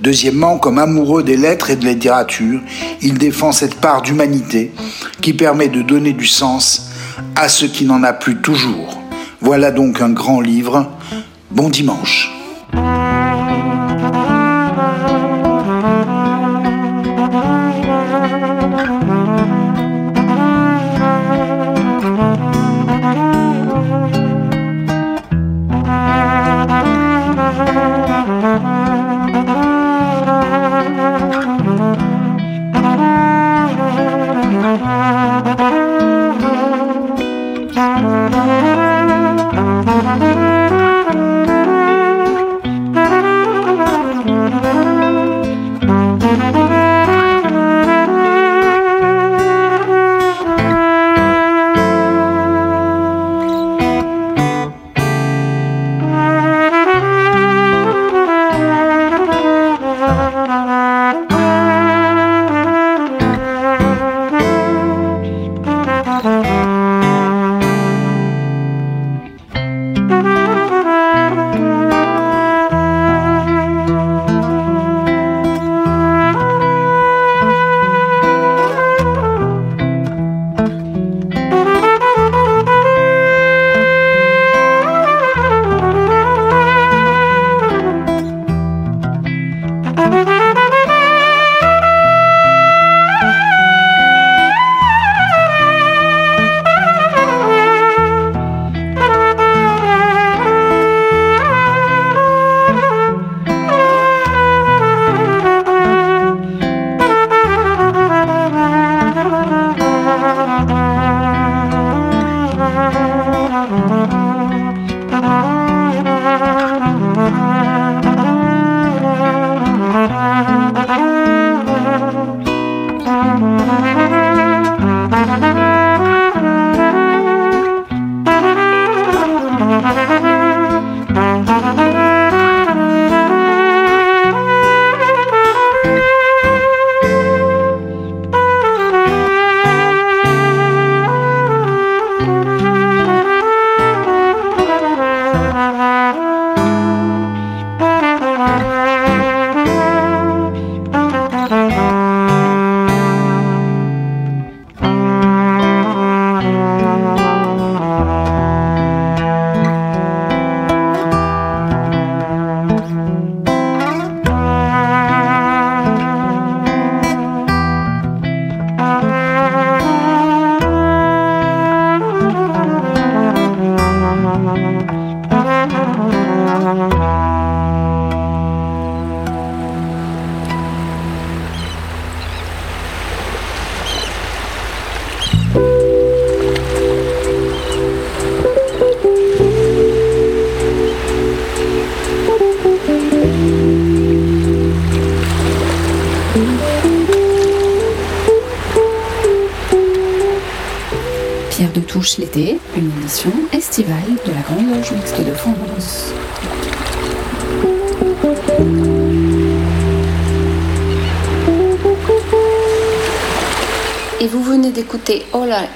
Deuxièmement, 0.00 0.58
comme 0.58 0.78
amoureux 0.78 1.22
des 1.22 1.36
lettres 1.36 1.70
et 1.70 1.76
de 1.76 1.86
littérature, 1.86 2.60
il 3.02 3.18
défend 3.18 3.52
cette 3.52 3.74
part 3.74 4.00
d'humanité 4.02 4.72
qui 5.20 5.34
permet 5.34 5.68
de 5.68 5.82
donner 5.82 6.14
du 6.14 6.26
sens 6.26 6.90
à 7.36 7.48
ce 7.48 7.66
qui 7.66 7.84
n'en 7.84 8.02
a 8.02 8.12
plus 8.12 8.36
toujours. 8.36 8.98
Voilà 9.40 9.70
donc 9.70 10.00
un 10.00 10.10
grand 10.10 10.40
livre. 10.40 10.90
Bon 11.50 11.68
dimanche. 11.68 12.39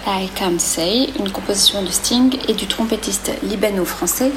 I 0.06 0.28
Can 0.38 0.58
Say, 0.58 1.10
une 1.18 1.30
composition 1.30 1.82
de 1.82 1.88
Sting 1.88 2.36
et 2.48 2.54
du 2.54 2.66
trompettiste 2.66 3.32
libano-français 3.42 4.30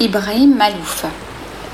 Ibrahim 0.00 0.54
Malouf. 0.56 1.04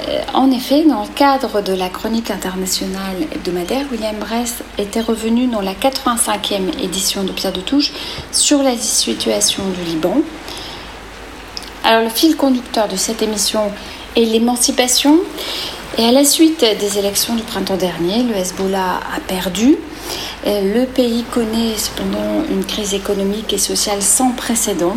Euh, 0.08 0.20
en 0.34 0.50
effet, 0.50 0.84
dans 0.84 1.02
le 1.02 1.08
cadre 1.08 1.62
de 1.62 1.72
la 1.72 1.88
chronique 1.88 2.30
internationale 2.30 3.16
hebdomadaire, 3.32 3.86
William 3.90 4.16
Bress 4.16 4.56
était 4.78 5.00
revenu 5.00 5.46
dans 5.46 5.60
la 5.60 5.72
85e 5.72 6.82
édition 6.82 7.24
de 7.24 7.32
Pierre 7.32 7.52
de 7.52 7.60
Touche 7.60 7.92
sur 8.30 8.62
la 8.62 8.76
situation 8.76 9.62
du 9.70 9.84
Liban. 9.84 10.16
Alors 11.84 12.02
le 12.02 12.10
fil 12.10 12.36
conducteur 12.36 12.88
de 12.88 12.96
cette 12.96 13.22
émission 13.22 13.70
est 14.16 14.24
l'émancipation. 14.24 15.18
Et 15.98 16.04
à 16.04 16.12
la 16.12 16.24
suite 16.24 16.64
des 16.78 16.98
élections 16.98 17.34
du 17.34 17.42
printemps 17.42 17.76
dernier, 17.76 18.22
le 18.22 18.34
Hezbollah 18.34 19.00
a 19.16 19.20
perdu. 19.26 19.76
Euh, 20.46 20.74
le 20.74 20.86
pays 20.86 21.24
connaît 21.32 21.76
cependant 21.76 22.44
une 22.50 22.64
crise 22.64 22.94
économique 22.94 23.52
et 23.52 23.58
sociale 23.58 24.02
sans 24.02 24.32
précédent. 24.32 24.96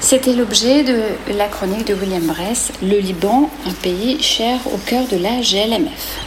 C'était 0.00 0.34
l'objet 0.34 0.84
de 0.84 1.00
la 1.36 1.48
chronique 1.48 1.86
de 1.86 1.94
William 1.94 2.26
Bress, 2.26 2.72
le 2.82 2.98
Liban, 2.98 3.50
un 3.66 3.72
pays 3.72 4.22
cher 4.22 4.58
au 4.66 4.76
cœur 4.78 5.06
de 5.08 5.16
la 5.16 5.40
GLMF. 5.40 6.20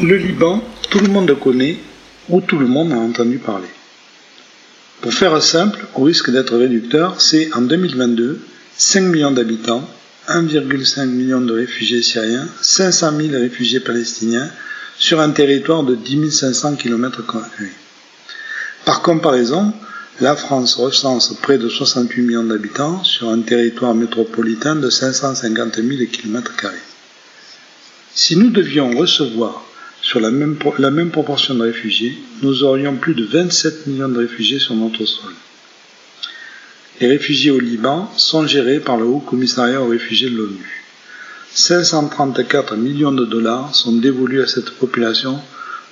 Le 0.00 0.16
Liban, 0.16 0.62
tout 0.90 1.00
le 1.00 1.08
monde 1.08 1.28
le 1.28 1.36
connaît 1.36 1.78
ou 2.28 2.40
tout 2.40 2.58
le 2.58 2.66
monde 2.66 2.92
a 2.92 2.96
entendu 2.96 3.38
parler. 3.38 3.68
Pour 5.00 5.12
faire 5.12 5.40
simple, 5.42 5.86
au 5.94 6.04
risque 6.04 6.30
d'être 6.30 6.56
réducteur, 6.56 7.20
c'est 7.20 7.52
en 7.54 7.60
2022 7.60 8.40
5 8.76 9.00
millions 9.02 9.30
d'habitants, 9.30 9.88
1,5 10.28 11.06
million 11.06 11.40
de 11.40 11.52
réfugiés 11.52 12.02
syriens, 12.02 12.48
500 12.60 13.12
000 13.16 13.28
réfugiés 13.32 13.80
palestiniens 13.80 14.50
sur 14.98 15.20
un 15.20 15.30
territoire 15.30 15.82
de 15.82 15.94
10 15.94 16.30
500 16.30 16.76
km. 16.76 17.22
Par 18.84 19.02
comparaison, 19.02 19.72
la 20.20 20.36
France 20.36 20.76
recense 20.76 21.34
près 21.42 21.58
de 21.58 21.68
68 21.68 22.22
millions 22.22 22.44
d'habitants 22.44 23.02
sur 23.02 23.28
un 23.30 23.40
territoire 23.40 23.94
métropolitain 23.94 24.76
de 24.76 24.88
550 24.88 25.76
000 25.76 25.88
km. 26.12 26.52
Si 28.14 28.36
nous 28.36 28.50
devions 28.50 28.96
recevoir 28.96 29.64
sur 30.00 30.20
la 30.20 30.30
même, 30.30 30.56
la 30.78 30.90
même 30.90 31.10
proportion 31.10 31.54
de 31.54 31.62
réfugiés, 31.62 32.16
nous 32.42 32.62
aurions 32.62 32.96
plus 32.96 33.14
de 33.14 33.24
27 33.24 33.86
millions 33.88 34.08
de 34.08 34.18
réfugiés 34.18 34.60
sur 34.60 34.74
notre 34.74 35.04
sol. 35.04 35.32
Les 37.00 37.08
réfugiés 37.08 37.50
au 37.50 37.58
Liban 37.58 38.12
sont 38.16 38.46
gérés 38.46 38.78
par 38.78 38.98
le 38.98 39.04
Haut 39.06 39.18
Commissariat 39.18 39.80
aux 39.80 39.88
réfugiés 39.88 40.30
de 40.30 40.36
l'ONU. 40.36 40.83
534 41.54 42.76
millions 42.76 43.12
de 43.12 43.24
dollars 43.24 43.74
sont 43.76 43.92
dévolus 43.92 44.42
à 44.42 44.46
cette 44.48 44.70
population, 44.70 45.38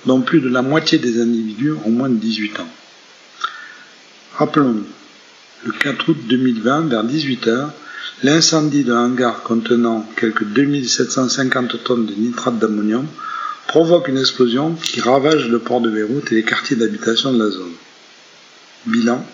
dont 0.05 0.19
plus 0.19 0.41
de 0.41 0.49
la 0.49 0.61
moitié 0.61 0.97
des 0.97 1.21
individus 1.21 1.71
ont 1.85 1.89
moins 1.89 2.09
de 2.09 2.15
18 2.15 2.59
ans. 2.59 2.67
Rappelons-nous, 4.35 4.85
le 5.65 5.71
4 5.71 6.09
août 6.09 6.17
2020, 6.27 6.89
vers 6.89 7.05
18h, 7.05 7.69
l'incendie 8.23 8.83
d'un 8.83 9.05
hangar 9.05 9.43
contenant 9.43 10.05
quelques 10.17 10.43
2750 10.43 11.81
tonnes 11.85 12.07
de 12.07 12.13
nitrate 12.13 12.59
d'ammonium 12.59 13.07
provoque 13.67 14.09
une 14.09 14.17
explosion 14.17 14.73
qui 14.73 14.99
ravage 14.99 15.47
le 15.47 15.59
port 15.59 15.79
de 15.79 15.89
Beyrouth 15.89 16.29
et 16.33 16.35
les 16.35 16.43
quartiers 16.43 16.75
d'habitation 16.75 17.31
de 17.31 17.41
la 17.41 17.49
zone. 17.49 17.71
Bilan, 18.85 19.25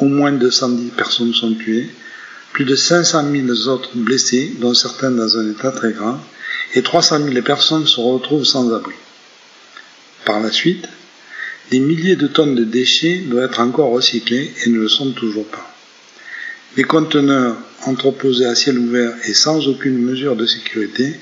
au 0.00 0.04
moins 0.04 0.32
210 0.32 0.90
personnes 0.90 1.32
sont 1.32 1.54
tuées, 1.54 1.88
plus 2.58 2.64
de 2.64 2.74
500 2.74 3.30
000 3.30 3.68
autres 3.68 3.90
blessés, 3.94 4.52
dont 4.58 4.74
certains 4.74 5.12
dans 5.12 5.38
un 5.38 5.48
état 5.48 5.70
très 5.70 5.92
grave, 5.92 6.18
et 6.74 6.82
300 6.82 7.20
000 7.22 7.40
personnes 7.42 7.86
se 7.86 8.00
retrouvent 8.00 8.44
sans 8.44 8.74
abri. 8.74 8.96
Par 10.24 10.40
la 10.40 10.50
suite, 10.50 10.88
des 11.70 11.78
milliers 11.78 12.16
de 12.16 12.26
tonnes 12.26 12.56
de 12.56 12.64
déchets 12.64 13.18
doivent 13.18 13.44
être 13.44 13.60
encore 13.60 13.90
recyclés 13.90 14.52
et 14.64 14.70
ne 14.70 14.80
le 14.80 14.88
sont 14.88 15.12
toujours 15.12 15.46
pas. 15.46 15.72
Les 16.76 16.82
conteneurs 16.82 17.54
entreposés 17.84 18.46
à 18.46 18.56
ciel 18.56 18.76
ouvert 18.76 19.12
et 19.28 19.34
sans 19.34 19.68
aucune 19.68 19.98
mesure 19.98 20.34
de 20.34 20.44
sécurité 20.44 21.14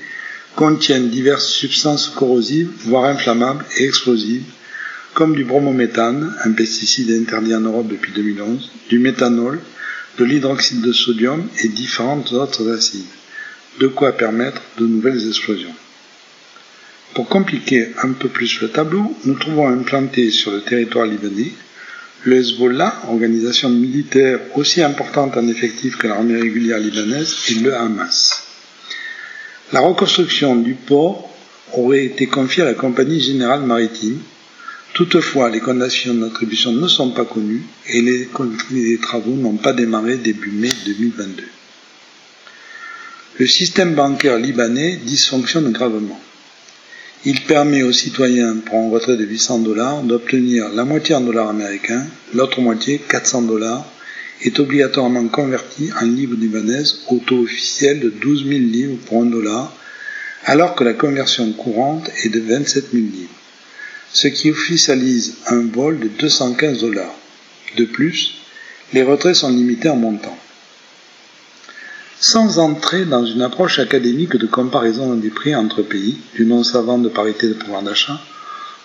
contiennent 0.55 1.11
diverses 1.11 1.45
substances 1.45 2.09
corrosives, 2.09 2.71
voire 2.79 3.05
inflammables 3.05 3.63
et 3.77 3.85
explosives, 3.85 4.45
comme 5.13 5.35
du 5.35 5.43
bromométhane, 5.43 6.35
un 6.43 6.51
pesticide 6.53 7.11
interdit 7.11 7.53
en 7.53 7.61
Europe 7.61 7.89
depuis 7.89 8.11
2011, 8.11 8.71
du 8.89 8.97
méthanol, 8.97 9.59
de 10.17 10.25
l'hydroxyde 10.25 10.81
de 10.81 10.91
sodium 10.91 11.47
et 11.63 11.67
différentes 11.67 12.31
autres 12.33 12.69
acides, 12.71 13.05
de 13.79 13.87
quoi 13.87 14.11
permettre 14.11 14.61
de 14.77 14.85
nouvelles 14.85 15.27
explosions. 15.27 15.73
Pour 17.13 17.27
compliquer 17.29 17.89
un 18.03 18.11
peu 18.13 18.29
plus 18.29 18.61
le 18.61 18.69
tableau, 18.69 19.15
nous 19.25 19.35
trouvons 19.35 19.67
implanté 19.69 20.31
sur 20.31 20.51
le 20.51 20.61
territoire 20.61 21.05
libanais 21.05 21.51
le 22.23 22.37
Hezbollah, 22.37 23.03
organisation 23.07 23.69
militaire 23.69 24.39
aussi 24.55 24.81
importante 24.83 25.37
en 25.37 25.47
effectif 25.47 25.97
que 25.97 26.07
l'armée 26.07 26.39
régulière 26.39 26.79
libanaise, 26.79 27.35
et 27.49 27.53
le 27.55 27.75
Hamas. 27.75 28.43
La 29.71 29.81
reconstruction 29.81 30.55
du 30.55 30.73
port 30.73 31.29
aurait 31.73 32.05
été 32.05 32.27
confiée 32.27 32.63
à 32.63 32.65
la 32.65 32.73
Compagnie 32.73 33.21
générale 33.21 33.61
maritime. 33.61 34.19
Toutefois, 34.97 35.51
les 35.51 35.59
conditions 35.59 36.15
d'attribution 36.15 36.71
ne 36.71 36.87
sont 36.87 37.11
pas 37.11 37.23
connues 37.23 37.61
et 37.87 38.01
les, 38.01 38.27
travaux 38.99 39.35
n'ont 39.35 39.57
pas 39.57 39.71
démarré 39.71 40.17
début 40.17 40.49
mai 40.49 40.71
2022. 40.87 41.43
Le 43.37 43.45
système 43.45 43.93
bancaire 43.93 44.39
libanais 44.39 44.95
dysfonctionne 45.05 45.71
gravement. 45.71 46.19
Il 47.25 47.41
permet 47.41 47.83
aux 47.83 47.91
citoyens, 47.91 48.55
pour 48.65 48.79
un 48.79 48.89
retrait 48.89 49.17
de 49.17 49.23
800 49.23 49.59
dollars, 49.59 50.01
d'obtenir 50.01 50.69
la 50.69 50.83
moitié 50.83 51.13
en 51.13 51.21
dollars 51.21 51.49
américains, 51.49 52.07
l'autre 52.33 52.59
moitié, 52.61 52.97
400 52.97 53.43
dollars, 53.43 53.85
est 54.41 54.59
obligatoirement 54.59 55.27
converti 55.27 55.91
en 56.01 56.05
livres 56.05 56.35
libanaises 56.35 57.01
au 57.09 57.19
taux 57.19 57.43
officiel 57.43 57.99
de 57.99 58.09
12 58.09 58.47
000 58.47 58.59
livres 58.61 58.97
pour 59.05 59.21
1 59.21 59.27
dollar, 59.27 59.71
alors 60.45 60.73
que 60.73 60.83
la 60.83 60.93
conversion 60.93 61.51
courante 61.51 62.09
est 62.23 62.29
de 62.29 62.39
27 62.39 62.85
000 62.93 63.03
livres, 63.13 63.29
ce 64.13 64.27
qui 64.27 64.51
officialise 64.51 65.35
un 65.47 65.67
vol 65.67 65.99
de 65.99 66.07
215 66.07 66.81
dollars. 66.81 67.15
De 67.77 67.85
plus, 67.85 68.35
les 68.93 69.03
retraits 69.03 69.35
sont 69.35 69.49
limités 69.49 69.89
en 69.89 69.95
montant. 69.95 70.37
Sans 72.19 72.57
entrer 72.57 73.05
dans 73.05 73.25
une 73.25 73.41
approche 73.41 73.79
académique 73.79 74.35
de 74.37 74.47
comparaison 74.47 75.13
des 75.15 75.29
prix 75.29 75.55
entre 75.55 75.83
pays, 75.83 76.17
du 76.35 76.45
non 76.45 76.63
savant 76.63 76.97
de 76.97 77.09
parité 77.09 77.47
de 77.47 77.53
pouvoir 77.53 77.83
d'achat, 77.83 78.19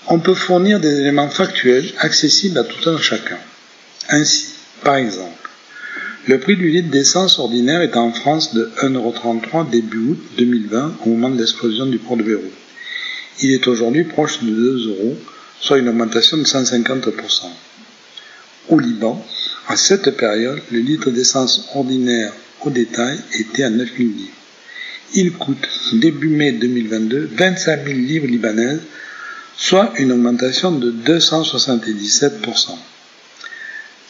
on 0.09 0.19
peut 0.19 0.35
fournir 0.35 0.81
des 0.81 1.01
éléments 1.01 1.31
factuels 1.31 1.93
accessibles 1.99 2.59
à 2.59 2.65
tout 2.65 2.91
un 2.91 2.99
chacun. 2.99 3.39
Ainsi, 4.11 4.49
par 4.83 4.97
exemple, 4.97 5.49
le 6.27 6.39
prix 6.39 6.57
du 6.57 6.69
litre 6.69 6.91
d'essence 6.91 7.39
ordinaire 7.39 7.81
est 7.81 7.97
en 7.97 8.13
France 8.13 8.55
de 8.55 8.71
1,33€ 8.83 9.71
début 9.71 10.11
août 10.11 10.19
2020 10.39 10.97
au 11.05 11.09
moment 11.09 11.31
de 11.31 11.39
l'explosion 11.39 11.87
du 11.87 11.99
port 11.99 12.17
de 12.17 12.23
Beyrouth. 12.23 12.62
Il 13.41 13.53
est 13.53 13.67
aujourd'hui 13.67 14.05
proche 14.05 14.41
de 14.43 14.51
2 14.51 14.89
euros, 14.89 15.17
soit 15.61 15.79
une 15.79 15.89
augmentation 15.89 16.37
de 16.37 16.45
150%. 16.45 17.47
Au 18.69 18.79
Liban, 18.79 19.25
à 19.69 19.77
cette 19.77 20.17
période, 20.17 20.61
le 20.71 20.81
litre 20.81 21.11
d'essence 21.11 21.69
ordinaire 21.75 22.33
au 22.61 22.71
détail 22.71 23.19
était 23.39 23.65
à 23.65 23.71
9 23.71 23.89
000 23.97 24.09
livres. 24.11 24.31
Il 25.15 25.33
coûte, 25.33 25.69
début 25.95 26.29
mai 26.29 26.53
2022, 26.53 27.31
25 27.33 27.85
000 27.85 27.99
livres 27.99 28.27
libanaises, 28.27 28.81
soit 29.57 29.93
une 29.99 30.13
augmentation 30.13 30.73
de 30.73 30.91
277%. 30.91 32.71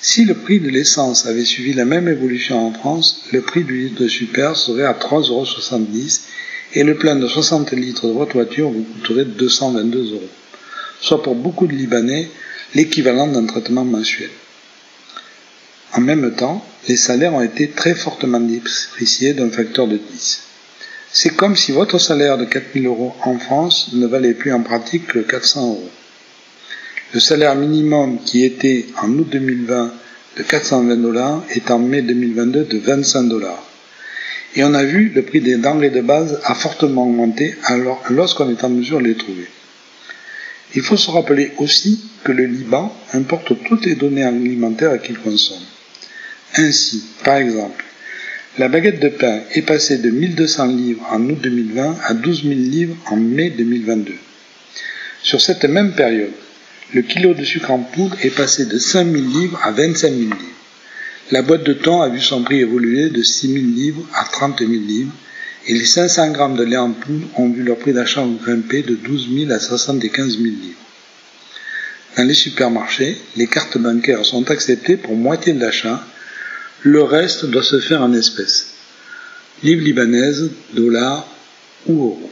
Si 0.00 0.24
le 0.24 0.34
prix 0.34 0.60
de 0.60 0.68
l'essence 0.68 1.26
avait 1.26 1.44
suivi 1.44 1.74
la 1.74 1.84
même 1.84 2.08
évolution 2.08 2.66
en 2.66 2.72
France, 2.72 3.24
le 3.32 3.40
prix 3.40 3.62
du 3.62 3.82
litre 3.82 4.02
de 4.02 4.08
super 4.08 4.56
serait 4.56 4.84
à 4.84 4.94
3,70 4.94 5.30
euros 5.30 5.44
et 6.74 6.84
le 6.84 6.94
plein 6.96 7.16
de 7.16 7.26
60 7.26 7.72
litres 7.72 8.06
de 8.06 8.12
votre 8.12 8.34
voiture 8.34 8.70
vous 8.70 8.82
coûterait 8.82 9.24
222 9.24 10.12
euros, 10.12 10.28
soit 11.00 11.22
pour 11.22 11.34
beaucoup 11.34 11.66
de 11.66 11.74
Libanais 11.74 12.28
l'équivalent 12.74 13.26
d'un 13.26 13.46
traitement 13.46 13.84
mensuel. 13.84 14.30
En 15.94 16.00
même 16.00 16.34
temps, 16.34 16.64
les 16.88 16.96
salaires 16.96 17.34
ont 17.34 17.42
été 17.42 17.70
très 17.70 17.94
fortement 17.94 18.40
dépréciés 18.40 19.34
d'un 19.34 19.50
facteur 19.50 19.86
de 19.86 19.98
10. 19.98 20.42
C'est 21.12 21.36
comme 21.36 21.56
si 21.56 21.72
votre 21.72 21.98
salaire 21.98 22.38
de 22.38 22.46
4000 22.46 22.86
euros 22.86 23.14
en 23.22 23.38
France 23.38 23.90
ne 23.92 24.06
valait 24.06 24.32
plus 24.32 24.52
en 24.52 24.62
pratique 24.62 25.06
que 25.08 25.18
400 25.18 25.68
euros. 25.68 25.90
Le 27.12 27.20
salaire 27.20 27.54
minimum 27.54 28.18
qui 28.24 28.42
était 28.44 28.86
en 29.02 29.10
août 29.18 29.28
2020 29.30 29.92
de 30.38 30.42
420 30.42 30.96
dollars 30.96 31.42
est 31.50 31.70
en 31.70 31.78
mai 31.78 32.00
2022 32.00 32.64
de 32.64 32.78
25 32.78 33.24
dollars. 33.24 33.62
Et 34.54 34.64
on 34.64 34.74
a 34.74 34.84
vu 34.84 35.10
le 35.14 35.22
prix 35.22 35.40
des 35.40 35.56
denrées 35.56 35.90
de 35.90 36.00
base 36.00 36.40
a 36.44 36.54
fortement 36.54 37.04
augmenté 37.04 37.54
lorsqu'on 38.10 38.50
est 38.50 38.64
en 38.64 38.68
mesure 38.68 38.98
de 38.98 39.04
les 39.04 39.14
trouver. 39.14 39.46
Il 40.74 40.82
faut 40.82 40.96
se 40.96 41.10
rappeler 41.10 41.52
aussi 41.58 42.00
que 42.24 42.32
le 42.32 42.46
Liban 42.46 42.94
importe 43.12 43.52
toutes 43.64 43.86
les 43.86 43.94
données 43.94 44.24
alimentaires 44.24 45.00
qu'il 45.02 45.18
consomme. 45.18 45.62
Ainsi, 46.56 47.04
par 47.24 47.36
exemple, 47.36 47.84
la 48.58 48.68
baguette 48.68 49.00
de 49.00 49.08
pain 49.08 49.40
est 49.52 49.62
passée 49.62 49.98
de 49.98 50.10
1200 50.10 50.66
livres 50.66 51.06
en 51.10 51.22
août 51.24 51.38
2020 51.40 51.96
à 52.04 52.14
12 52.14 52.42
000 52.42 52.54
livres 52.54 52.96
en 53.10 53.16
mai 53.16 53.50
2022. 53.50 54.12
Sur 55.22 55.40
cette 55.40 55.64
même 55.64 55.92
période, 55.92 56.32
le 56.92 57.00
kilo 57.02 57.32
de 57.32 57.44
sucre 57.44 57.70
en 57.70 57.78
poudre 57.78 58.16
est 58.22 58.34
passé 58.36 58.66
de 58.66 58.76
5 58.78 59.10
000 59.10 59.24
livres 59.24 59.58
à 59.62 59.70
25 59.70 60.08
000 60.08 60.20
livres. 60.20 60.36
La 61.32 61.40
boîte 61.40 61.64
de 61.64 61.72
thon 61.72 62.02
a 62.02 62.10
vu 62.10 62.20
son 62.20 62.42
prix 62.42 62.60
évoluer 62.60 63.08
de 63.08 63.22
6 63.22 63.54
000 63.54 63.64
livres 63.64 64.06
à 64.12 64.24
30 64.24 64.58
000 64.58 64.70
livres 64.70 65.14
et 65.66 65.72
les 65.72 65.86
500 65.86 66.30
grammes 66.30 66.58
de 66.58 66.62
lait 66.62 66.76
en 66.76 66.92
poudre 66.92 67.26
ont 67.36 67.48
vu 67.48 67.62
leur 67.62 67.78
prix 67.78 67.94
d'achat 67.94 68.22
grimper 68.44 68.82
de 68.82 68.94
12 68.96 69.28
000 69.46 69.50
à 69.50 69.58
75 69.58 70.32
000 70.32 70.44
livres. 70.44 70.78
Dans 72.18 72.24
les 72.24 72.34
supermarchés, 72.34 73.16
les 73.36 73.46
cartes 73.46 73.78
bancaires 73.78 74.26
sont 74.26 74.50
acceptées 74.50 74.98
pour 74.98 75.16
moitié 75.16 75.54
de 75.54 75.60
l'achat, 75.60 76.06
le 76.82 77.02
reste 77.02 77.46
doit 77.46 77.62
se 77.62 77.80
faire 77.80 78.02
en 78.02 78.12
espèces. 78.12 78.74
Livres 79.62 79.84
libanaises, 79.84 80.50
dollars 80.74 81.26
ou 81.86 81.92
euros. 81.94 82.30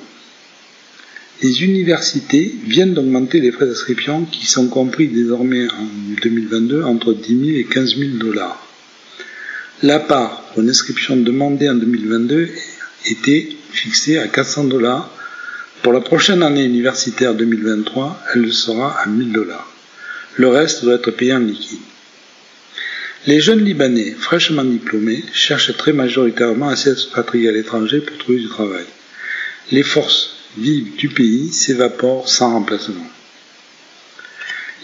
Les 1.43 1.65
universités 1.65 2.55
viennent 2.67 2.93
d'augmenter 2.93 3.41
les 3.41 3.51
frais 3.51 3.65
d'inscription 3.65 4.27
qui 4.27 4.45
sont 4.45 4.69
compris 4.69 5.09
désormais 5.09 5.69
en 5.69 5.87
2022 6.23 6.83
entre 6.83 7.15
10 7.15 7.47
000 7.47 7.59
et 7.61 7.65
15 7.65 7.97
000 7.97 8.11
dollars. 8.19 8.67
La 9.83 9.99
part 9.99 10.43
pour 10.53 10.63
inscription 10.63 11.17
demandée 11.17 11.67
en 11.67 11.75
2022 11.75 12.51
était 13.07 13.49
fixée 13.73 14.19
à 14.19 14.29
400 14.29 14.65
dollars. 14.65 15.11
Pour 15.83 15.95
la 15.95 16.03
prochaine 16.03 16.43
année 16.43 16.67
universitaire 16.67 17.35
2023, 17.35 18.23
elle 18.35 18.43
le 18.43 18.53
sera 18.53 19.01
à 19.01 19.07
1000 19.07 19.33
dollars. 19.33 19.73
Le 20.37 20.49
reste 20.49 20.85
doit 20.85 20.97
être 20.97 21.11
payé 21.13 21.33
en 21.33 21.39
liquide. 21.39 21.79
Les 23.27 23.41
jeunes 23.41 23.65
Libanais 23.65 24.15
fraîchement 24.19 24.65
diplômés 24.65 25.25
cherchent 25.33 25.75
très 25.75 25.95
majoritairement 25.95 26.69
à 26.69 26.77
s'expatrier 26.77 27.49
à 27.49 27.53
l'étranger 27.53 28.03
pour 28.03 28.19
trouver 28.19 28.41
du 28.41 28.49
travail. 28.49 28.85
Les 29.73 29.83
forces 29.83 30.37
vives 30.59 30.95
du 30.97 31.09
pays 31.09 31.55
s'évaporent 31.55 32.29
sans 32.29 32.53
remplacement. 32.53 33.11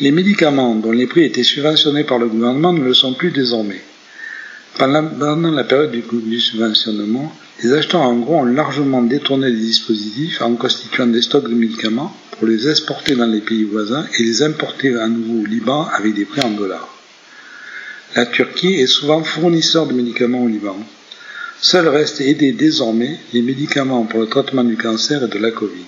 Les 0.00 0.10
médicaments 0.10 0.74
dont 0.74 0.92
les 0.92 1.06
prix 1.06 1.24
étaient 1.24 1.42
subventionnés 1.42 2.04
par 2.04 2.18
le 2.18 2.28
gouvernement 2.28 2.72
ne 2.72 2.82
le 2.82 2.94
sont 2.94 3.12
plus 3.12 3.30
désormais. 3.30 3.82
Pendant 4.78 5.52
la 5.52 5.64
période 5.64 5.90
du, 5.90 6.40
subventionnement, 6.40 7.32
les 7.62 7.72
acheteurs 7.72 8.02
en 8.02 8.16
gros 8.16 8.40
ont 8.40 8.44
largement 8.44 9.00
détourné 9.00 9.48
les 9.48 9.60
dispositifs 9.60 10.42
en 10.42 10.54
constituant 10.56 11.06
des 11.06 11.22
stocks 11.22 11.48
de 11.48 11.54
médicaments 11.54 12.14
pour 12.32 12.46
les 12.46 12.68
exporter 12.68 13.16
dans 13.16 13.26
les 13.26 13.40
pays 13.40 13.64
voisins 13.64 14.04
et 14.18 14.22
les 14.22 14.42
importer 14.42 14.94
à 14.94 15.08
nouveau 15.08 15.44
au 15.44 15.46
Liban 15.46 15.88
avec 15.96 16.14
des 16.14 16.26
prix 16.26 16.42
en 16.42 16.50
dollars. 16.50 16.88
La 18.16 18.26
Turquie 18.26 18.74
est 18.74 18.86
souvent 18.86 19.24
fournisseur 19.24 19.86
de 19.86 19.94
médicaments 19.94 20.44
au 20.44 20.48
Liban. 20.48 20.76
Seul 21.58 21.88
reste 21.88 22.20
aider 22.20 22.52
désormais 22.52 23.18
les 23.32 23.40
médicaments 23.40 24.04
pour 24.04 24.20
le 24.20 24.26
traitement 24.26 24.64
du 24.64 24.76
cancer 24.76 25.24
et 25.24 25.28
de 25.28 25.38
la 25.38 25.52
Covid. 25.52 25.86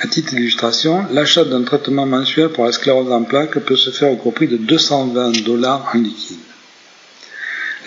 À 0.00 0.08
titre 0.08 0.34
d'illustration, 0.34 1.04
l'achat 1.12 1.44
d'un 1.44 1.62
traitement 1.62 2.06
mensuel 2.06 2.48
pour 2.48 2.64
la 2.64 2.72
sclérose 2.72 3.12
en 3.12 3.22
plaques 3.22 3.60
peut 3.60 3.76
se 3.76 3.90
faire 3.90 4.10
au 4.10 4.30
prix 4.32 4.48
de 4.48 4.56
220 4.56 5.44
dollars 5.44 5.92
en 5.94 5.98
liquide. 5.98 6.38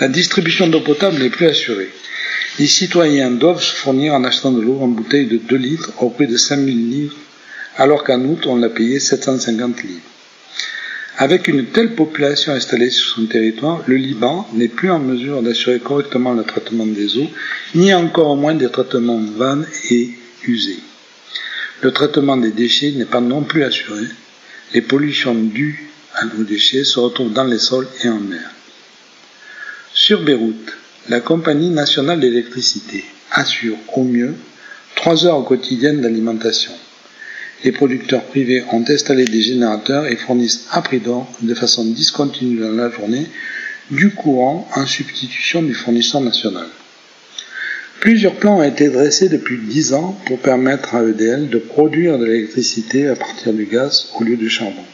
La 0.01 0.07
distribution 0.07 0.65
d'eau 0.65 0.81
potable 0.81 1.19
n'est 1.19 1.29
plus 1.29 1.45
assurée. 1.45 1.91
Les 2.57 2.65
citoyens 2.65 3.29
doivent 3.29 3.61
se 3.61 3.71
fournir 3.71 4.15
en 4.15 4.23
achetant 4.23 4.51
de 4.51 4.59
l'eau 4.59 4.79
en 4.81 4.87
bouteille 4.87 5.27
de 5.27 5.37
2 5.37 5.55
litres 5.55 5.91
au 6.01 6.09
prix 6.09 6.25
de 6.25 6.37
5000 6.37 6.89
livres, 6.89 7.15
alors 7.77 8.03
qu'en 8.03 8.19
août 8.21 8.47
on 8.47 8.55
l'a 8.55 8.69
payé 8.69 8.99
750 8.99 9.83
livres. 9.83 10.01
Avec 11.19 11.47
une 11.47 11.67
telle 11.67 11.93
population 11.93 12.51
installée 12.51 12.89
sur 12.89 13.13
son 13.13 13.27
territoire, 13.27 13.83
le 13.85 13.95
Liban 13.95 14.49
n'est 14.53 14.69
plus 14.69 14.89
en 14.89 14.97
mesure 14.97 15.43
d'assurer 15.43 15.79
correctement 15.79 16.33
le 16.33 16.45
traitement 16.45 16.87
des 16.87 17.19
eaux, 17.19 17.29
ni 17.75 17.93
encore 17.93 18.35
moins 18.35 18.55
des 18.55 18.71
traitements 18.71 19.21
vannes 19.37 19.67
et 19.91 20.09
usés. 20.47 20.79
Le 21.81 21.91
traitement 21.91 22.37
des 22.37 22.49
déchets 22.49 22.93
n'est 22.93 23.05
pas 23.05 23.21
non 23.21 23.43
plus 23.43 23.63
assuré. 23.63 24.05
Les 24.73 24.81
pollutions 24.81 25.35
dues 25.35 25.91
à 26.15 26.25
nos 26.25 26.43
déchets 26.43 26.85
se 26.85 26.99
retrouvent 26.99 27.33
dans 27.33 27.43
les 27.43 27.59
sols 27.59 27.87
et 28.03 28.09
en 28.09 28.19
mer. 28.19 28.49
Sur 29.93 30.23
Beyrouth, 30.23 30.73
la 31.09 31.19
Compagnie 31.19 31.69
nationale 31.69 32.21
d'électricité 32.21 33.03
assure 33.29 33.75
au 33.93 34.03
mieux 34.03 34.35
3 34.95 35.25
heures 35.25 35.43
quotidiennes 35.43 35.99
d'alimentation. 35.99 36.71
Les 37.65 37.73
producteurs 37.73 38.23
privés 38.23 38.63
ont 38.71 38.85
installé 38.87 39.25
des 39.25 39.41
générateurs 39.41 40.07
et 40.07 40.15
fournissent 40.15 40.67
à 40.71 40.81
prix 40.81 40.99
d'or, 40.99 41.29
de 41.41 41.53
façon 41.53 41.83
discontinue 41.83 42.59
dans 42.59 42.71
la 42.71 42.89
journée, 42.89 43.27
du 43.91 44.11
courant 44.11 44.65
en 44.75 44.85
substitution 44.85 45.61
du 45.61 45.73
fournisseur 45.73 46.21
national. 46.21 46.67
Plusieurs 47.99 48.35
plans 48.35 48.59
ont 48.59 48.63
été 48.63 48.87
dressés 48.87 49.27
depuis 49.27 49.57
10 49.57 49.93
ans 49.93 50.17
pour 50.25 50.39
permettre 50.39 50.95
à 50.95 51.03
EDL 51.03 51.49
de 51.49 51.57
produire 51.57 52.17
de 52.17 52.25
l'électricité 52.25 53.07
à 53.09 53.17
partir 53.17 53.51
du 53.51 53.65
gaz 53.65 54.07
au 54.17 54.23
lieu 54.23 54.37
du 54.37 54.49
charbon. 54.49 54.85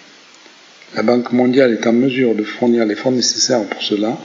La 0.96 1.04
Banque 1.04 1.32
mondiale 1.34 1.72
est 1.72 1.86
en 1.86 1.94
mesure 1.94 2.34
de 2.34 2.44
fournir 2.44 2.86
les 2.86 2.96
fonds 2.96 3.12
nécessaires 3.12 3.64
pour 3.66 3.84
cela. 3.84 4.18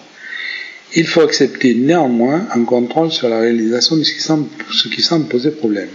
Il 0.95 1.07
faut 1.07 1.23
accepter 1.23 1.75
néanmoins 1.75 2.47
un 2.55 2.65
contrôle 2.65 3.11
sur 3.11 3.29
la 3.29 3.41
réalisation 3.41 3.97
de 3.97 4.05
ce 4.05 4.89
qui 4.89 5.01
semble, 5.01 5.27
poser 5.29 5.51
problème. 5.51 5.89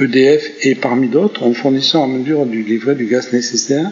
EDF 0.00 0.50
est 0.62 0.76
parmi 0.76 1.08
d'autres 1.08 1.44
un 1.44 1.54
fournisseur 1.54 2.02
en 2.02 2.08
mesure 2.08 2.46
du 2.46 2.62
livrer 2.62 2.94
du 2.94 3.06
gaz 3.06 3.32
nécessaire 3.32 3.90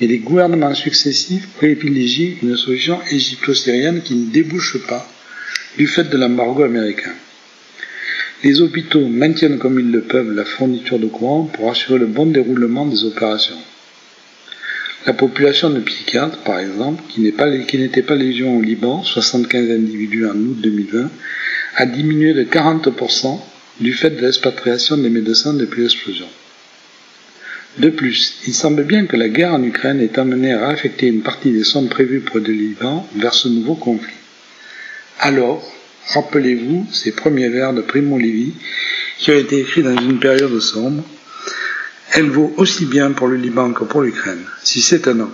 et 0.00 0.06
les 0.06 0.18
gouvernements 0.18 0.74
successifs 0.74 1.46
privilégient 1.56 2.38
une 2.42 2.56
solution 2.56 2.98
égypto-syrienne 3.10 4.02
qui 4.02 4.14
ne 4.14 4.30
débouche 4.30 4.78
pas 4.86 5.06
du 5.78 5.86
fait 5.86 6.04
de 6.04 6.16
l'embargo 6.18 6.64
américain. 6.64 7.12
Les 8.44 8.60
hôpitaux 8.60 9.06
maintiennent 9.08 9.58
comme 9.58 9.78
ils 9.78 9.90
le 9.90 10.02
peuvent 10.02 10.32
la 10.32 10.44
fourniture 10.44 10.98
de 10.98 11.06
courant 11.06 11.44
pour 11.44 11.70
assurer 11.70 11.98
le 11.98 12.06
bon 12.06 12.26
déroulement 12.26 12.86
des 12.86 13.04
opérations. 13.04 13.56
La 15.04 15.12
population 15.12 15.70
de 15.70 15.80
psychiatres, 15.80 16.38
par 16.44 16.60
exemple, 16.60 17.02
qui 17.08 17.20
n'était 17.20 18.02
pas, 18.02 18.14
légion 18.14 18.56
au 18.56 18.62
Liban, 18.62 19.02
75 19.02 19.70
individus 19.70 20.26
en 20.26 20.36
août 20.36 20.60
2020, 20.60 21.10
a 21.76 21.86
diminué 21.86 22.34
de 22.34 22.44
40% 22.44 23.40
du 23.80 23.92
fait 23.92 24.10
de 24.10 24.20
l'expatriation 24.20 24.96
des 24.96 25.10
médecins 25.10 25.54
depuis 25.54 25.82
l'explosion. 25.82 26.28
De 27.78 27.88
plus, 27.88 28.34
il 28.46 28.54
semble 28.54 28.84
bien 28.84 29.06
que 29.06 29.16
la 29.16 29.28
guerre 29.28 29.54
en 29.54 29.62
Ukraine 29.62 30.00
ait 30.00 30.18
amené 30.18 30.52
à 30.52 30.68
affecter 30.68 31.06
une 31.06 31.22
partie 31.22 31.50
des 31.50 31.64
sommes 31.64 31.88
prévues 31.88 32.20
pour 32.20 32.38
le 32.38 32.52
Liban 32.52 33.08
vers 33.16 33.34
ce 33.34 33.48
nouveau 33.48 33.74
conflit. 33.74 34.14
Alors, 35.18 35.66
rappelez-vous 36.08 36.86
ces 36.92 37.12
premiers 37.12 37.48
vers 37.48 37.72
de 37.72 37.80
Primo 37.80 38.18
Levi 38.18 38.52
qui 39.18 39.30
ont 39.30 39.38
été 39.38 39.60
écrits 39.60 39.82
dans 39.82 39.96
une 39.96 40.20
période 40.20 40.58
sombre. 40.60 41.02
Elle 42.14 42.28
vaut 42.28 42.52
aussi 42.58 42.84
bien 42.84 43.12
pour 43.12 43.26
le 43.26 43.36
Liban 43.36 43.72
que 43.72 43.84
pour 43.84 44.02
l'Ukraine, 44.02 44.44
si 44.62 44.82
c'est 44.82 45.08
un 45.08 45.20
homme. 45.20 45.32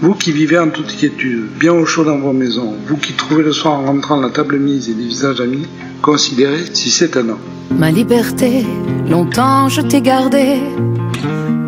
Vous 0.00 0.14
qui 0.14 0.30
vivez 0.30 0.58
en 0.58 0.68
toute 0.70 0.94
quiétude, 0.96 1.46
bien 1.58 1.72
au 1.72 1.84
chaud 1.86 2.04
dans 2.04 2.18
vos 2.18 2.32
maisons, 2.32 2.76
vous 2.86 2.96
qui 2.96 3.14
trouvez 3.14 3.42
le 3.42 3.52
soir 3.52 3.80
en 3.80 3.86
rentrant 3.86 4.20
la 4.20 4.30
table 4.30 4.58
mise 4.58 4.88
et 4.88 4.94
des 4.94 5.06
visages 5.06 5.40
amis, 5.40 5.66
considérez 6.02 6.64
si 6.72 6.90
c'est 6.90 7.16
un 7.16 7.30
homme. 7.30 7.38
Ma 7.70 7.90
liberté, 7.90 8.64
longtemps 9.08 9.68
je 9.68 9.80
t'ai 9.80 10.02
gardée 10.02 10.60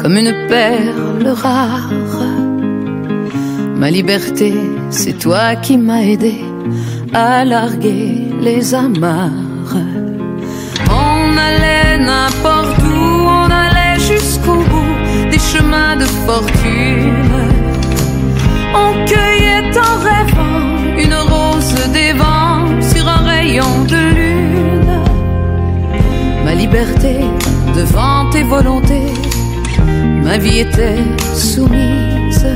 comme 0.01 0.16
une 0.16 0.46
perle 0.48 1.28
rare. 1.28 1.90
Ma 3.76 3.90
liberté, 3.90 4.55
c'est 4.90 5.18
toi 5.18 5.57
qui 5.57 5.76
m'as 5.76 6.03
aidé 6.03 6.36
à 7.12 7.44
larguer 7.44 8.28
les 8.40 8.74
amarres. 8.74 9.74
On 10.88 11.36
allait 11.36 11.98
n'importe 11.98 12.78
où, 12.82 13.09
chemins 15.53 15.97
de 15.97 16.07
fortune 16.26 17.30
on 18.74 19.05
cueillait 19.05 19.70
en 19.78 19.95
rêvant 20.09 20.99
une 20.99 21.14
rose 21.14 21.74
des 21.93 22.12
vents 22.12 22.66
sur 22.80 23.07
un 23.09 23.24
rayon 23.24 23.84
de 23.88 24.03
lune. 24.16 25.01
Ma 26.45 26.55
liberté 26.55 27.16
devant 27.74 28.30
tes 28.30 28.43
volontés, 28.43 29.12
ma 30.22 30.38
vie 30.38 30.61
était 30.61 31.03
soumise. 31.34 32.47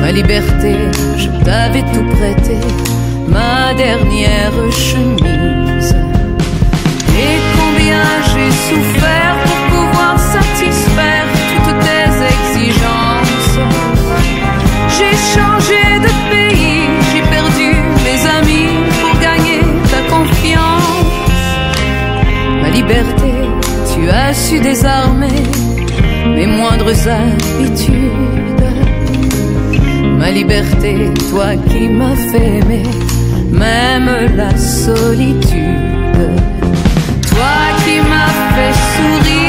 Ma 0.00 0.12
liberté, 0.12 0.74
je 1.16 1.28
t'avais 1.44 1.84
tout 1.92 2.06
prêté, 2.16 2.58
ma 3.26 3.74
dernière 3.74 4.52
chemise. 4.70 5.94
Et 7.26 7.38
combien 7.56 8.04
j'ai 8.28 8.50
souffert 8.68 9.47
J'ai 14.98 15.16
changé 15.34 15.82
de 16.04 16.12
pays, 16.30 16.82
j'ai 17.10 17.22
perdu 17.36 17.68
mes 18.06 18.20
amis 18.38 18.70
pour 18.98 19.14
gagner 19.20 19.60
ta 19.92 20.00
confiance. 20.14 21.06
Ma 22.62 22.68
liberté, 22.70 23.32
tu 23.92 24.10
as 24.10 24.34
su 24.34 24.58
désarmer 24.58 25.40
mes 26.34 26.46
moindres 26.48 26.98
habitudes. 27.08 28.64
Ma 30.18 30.30
liberté, 30.32 30.96
toi 31.30 31.50
qui 31.68 31.88
m'as 31.88 32.16
fait 32.30 32.58
aimer, 32.58 32.82
même 33.52 34.10
la 34.36 34.56
solitude. 34.56 36.26
Toi 37.30 37.56
qui 37.84 37.96
m'as 38.10 38.34
fait 38.54 38.74
sourire 38.96 39.47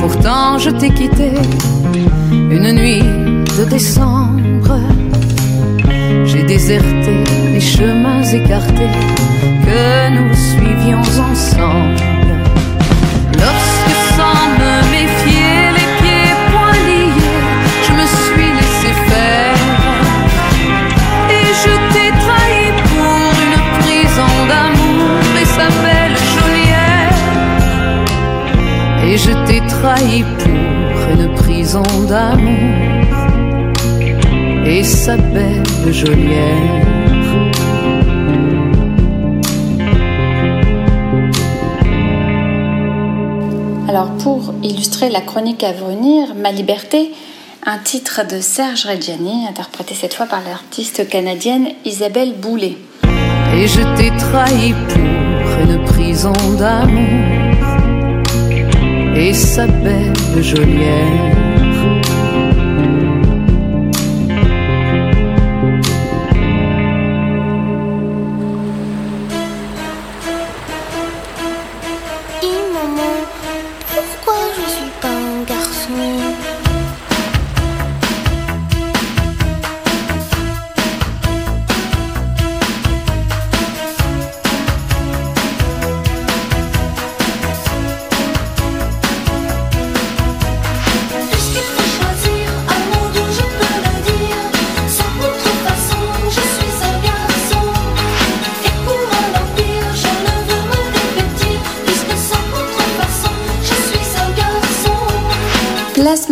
Pourtant 0.00 0.58
je 0.58 0.70
t'ai 0.70 0.90
quitté 0.90 1.32
une 2.32 2.72
nuit 2.72 3.02
de 3.58 3.64
décembre. 3.64 4.78
J'ai 6.24 6.42
déserté 6.42 7.24
les 7.52 7.60
chemins 7.60 8.22
écartés 8.22 8.90
que 9.64 10.10
nous 10.10 10.34
suivions 10.34 11.00
ensemble. 11.00 12.21
Je 29.82 29.88
t'ai 29.88 29.98
trahi 29.98 30.24
pour 30.38 31.20
une 31.20 31.34
prison 31.34 31.82
d'amour 32.08 32.58
et 34.64 34.84
sa 34.84 35.16
belle 35.16 35.92
geôlière. 35.92 36.86
Alors 43.88 44.10
pour 44.22 44.54
illustrer 44.62 45.10
la 45.10 45.20
chronique 45.20 45.64
à 45.64 45.72
venir, 45.72 46.34
Ma 46.36 46.52
liberté, 46.52 47.12
un 47.64 47.78
titre 47.78 48.20
de 48.28 48.40
Serge 48.40 48.86
Reggiani, 48.86 49.46
interprété 49.48 49.94
cette 49.94 50.14
fois 50.14 50.26
par 50.26 50.42
l'artiste 50.44 51.08
canadienne 51.08 51.68
Isabelle 51.84 52.34
Boulet. 52.34 52.76
Et 53.54 53.66
je 53.66 53.82
t'ai 53.96 54.10
trahi 54.16 54.74
pour 54.88 55.70
une 55.70 55.84
prison 55.84 56.32
d'amour 56.58 57.41
et 59.14 59.34
sa 59.34 59.66
belle 59.66 60.42
geôlière. 60.42 61.51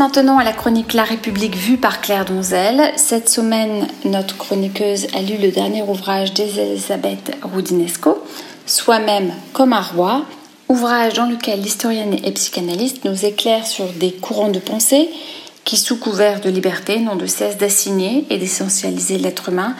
Maintenant 0.00 0.38
à 0.38 0.44
la 0.44 0.54
chronique 0.54 0.94
La 0.94 1.04
République 1.04 1.54
vue 1.54 1.76
par 1.76 2.00
Claire 2.00 2.24
Donzel. 2.24 2.90
Cette 2.96 3.28
semaine, 3.28 3.86
notre 4.06 4.34
chroniqueuse 4.34 5.06
a 5.14 5.20
lu 5.20 5.36
le 5.36 5.50
dernier 5.50 5.82
ouvrage 5.82 6.32
d'Elisabeth 6.32 7.36
Roudinesco, 7.42 8.16
Soi-même 8.64 9.34
comme 9.52 9.74
un 9.74 9.82
roi, 9.82 10.24
ouvrage 10.70 11.12
dans 11.12 11.26
lequel 11.26 11.60
l'historienne 11.60 12.16
et 12.24 12.32
psychanalyste 12.32 13.04
nous 13.04 13.26
éclaire 13.26 13.66
sur 13.66 13.92
des 13.92 14.12
courants 14.12 14.48
de 14.48 14.58
pensée 14.58 15.10
qui, 15.64 15.76
sous 15.76 15.98
couvert 15.98 16.40
de 16.40 16.48
liberté, 16.48 16.98
n'ont 16.98 17.16
de 17.16 17.26
cesse 17.26 17.58
d'assigner 17.58 18.24
et 18.30 18.38
d'essentialiser 18.38 19.18
l'être 19.18 19.50
humain 19.50 19.76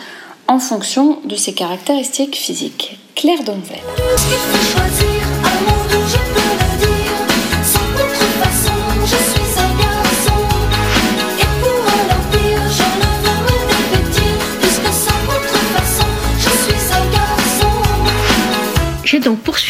en 0.47 0.59
fonction 0.59 1.17
de 1.25 1.35
ses 1.35 1.53
caractéristiques 1.53 2.35
physiques. 2.35 2.99
Claire 3.15 3.43
Donzel. 3.43 3.81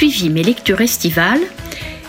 Mes 0.01 0.41
lectures 0.41 0.81
estivales 0.81 1.41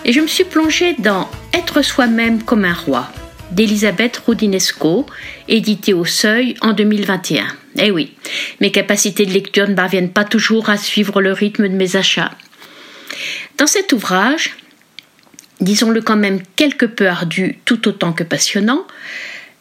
et 0.07 0.15
je 0.15 0.21
me 0.21 0.27
suis 0.27 0.45
plongée 0.45 0.95
dans 0.99 1.29
Être 1.53 1.83
soi-même 1.83 2.43
comme 2.43 2.65
un 2.65 2.73
roi 2.73 3.13
d'Elisabeth 3.51 4.17
Roudinesco, 4.17 5.05
édité 5.47 5.93
au 5.93 6.07
Seuil 6.07 6.55
en 6.63 6.73
2021. 6.73 7.45
Eh 7.81 7.91
oui, 7.91 8.15
mes 8.63 8.71
capacités 8.71 9.27
de 9.27 9.33
lecture 9.33 9.69
ne 9.69 9.75
parviennent 9.75 10.11
pas 10.11 10.25
toujours 10.25 10.71
à 10.71 10.79
suivre 10.79 11.21
le 11.21 11.33
rythme 11.33 11.69
de 11.69 11.75
mes 11.75 11.97
achats. 11.97 12.31
Dans 13.59 13.67
cet 13.67 13.93
ouvrage, 13.93 14.57
disons-le 15.61 16.01
quand 16.01 16.17
même 16.17 16.41
quelque 16.57 16.87
peu 16.87 17.09
ardu 17.09 17.59
tout 17.67 17.89
autant 17.89 18.15
que 18.15 18.25
passionnant, 18.25 18.87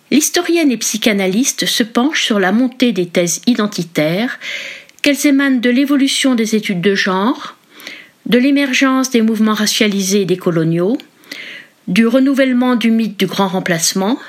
l'historienne 0.10 0.72
et 0.72 0.78
psychanalyste 0.78 1.66
se 1.66 1.84
penche 1.84 2.24
sur 2.24 2.40
la 2.40 2.54
montée 2.54 2.94
des 2.94 3.08
thèses 3.08 3.42
identitaires, 3.46 4.40
qu'elles 5.02 5.28
émanent 5.28 5.60
de 5.60 5.70
l'évolution 5.70 6.34
des 6.34 6.56
études 6.56 6.80
de 6.80 6.96
genre, 6.96 7.58
de 8.26 8.38
l'émergence 8.38 9.10
des 9.10 9.22
mouvements 9.22 9.54
racialisés 9.54 10.22
et 10.22 10.26
décoloniaux, 10.26 10.98
du 11.88 12.08
renouvellement 12.08 12.76
du 12.76 12.92
mythe 12.92 13.20
du 13.20 13.26
grand 13.26 13.48
remplacement 13.48 14.20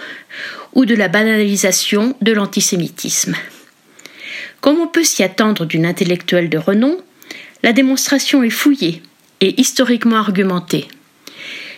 ou 0.74 0.84
de 0.84 0.94
la 0.94 1.08
banalisation 1.08 2.16
de 2.20 2.32
l'antisémitisme. 2.32 3.36
Comme 4.60 4.78
on 4.78 4.86
peut 4.86 5.04
s'y 5.04 5.22
attendre 5.22 5.66
d'une 5.66 5.86
intellectuelle 5.86 6.48
de 6.48 6.58
renom, 6.58 6.96
la 7.62 7.72
démonstration 7.72 8.42
est 8.42 8.50
fouillée 8.50 9.02
et 9.40 9.60
historiquement 9.60 10.16
argumentée. 10.16 10.88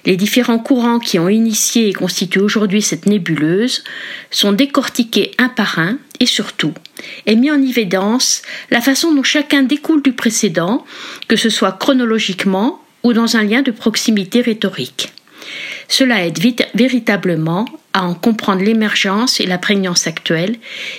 Les 0.06 0.16
différents 0.16 0.58
courants 0.58 0.98
qui 0.98 1.18
ont 1.18 1.28
initié 1.28 1.88
et 1.88 1.92
constituent 1.92 2.40
aujourd'hui 2.40 2.82
cette 2.82 3.06
nébuleuse 3.06 3.84
sont 4.30 4.52
décortiqués 4.52 5.32
un 5.38 5.48
par 5.48 5.78
un 5.78 5.98
et 6.20 6.26
surtout 6.26 6.74
est 7.26 7.36
mis 7.36 7.50
en 7.50 7.60
évidence 7.60 8.42
la 8.70 8.80
façon 8.80 9.14
dont 9.14 9.22
chacun 9.22 9.62
découle 9.62 10.02
du 10.02 10.12
précédent, 10.12 10.84
que 11.28 11.36
ce 11.36 11.50
soit 11.50 11.72
chronologiquement 11.72 12.82
ou 13.02 13.12
dans 13.12 13.36
un 13.36 13.42
lien 13.42 13.62
de 13.62 13.70
proximité 13.70 14.40
rhétorique. 14.40 15.12
Cela 15.88 16.24
aide 16.26 16.38
véritablement 16.74 17.66
à 17.92 18.04
en 18.04 18.14
comprendre 18.14 18.62
l'émergence 18.62 19.40
et 19.40 19.46
la 19.46 19.58
prégnance 19.58 20.06
actuelle, 20.06 20.56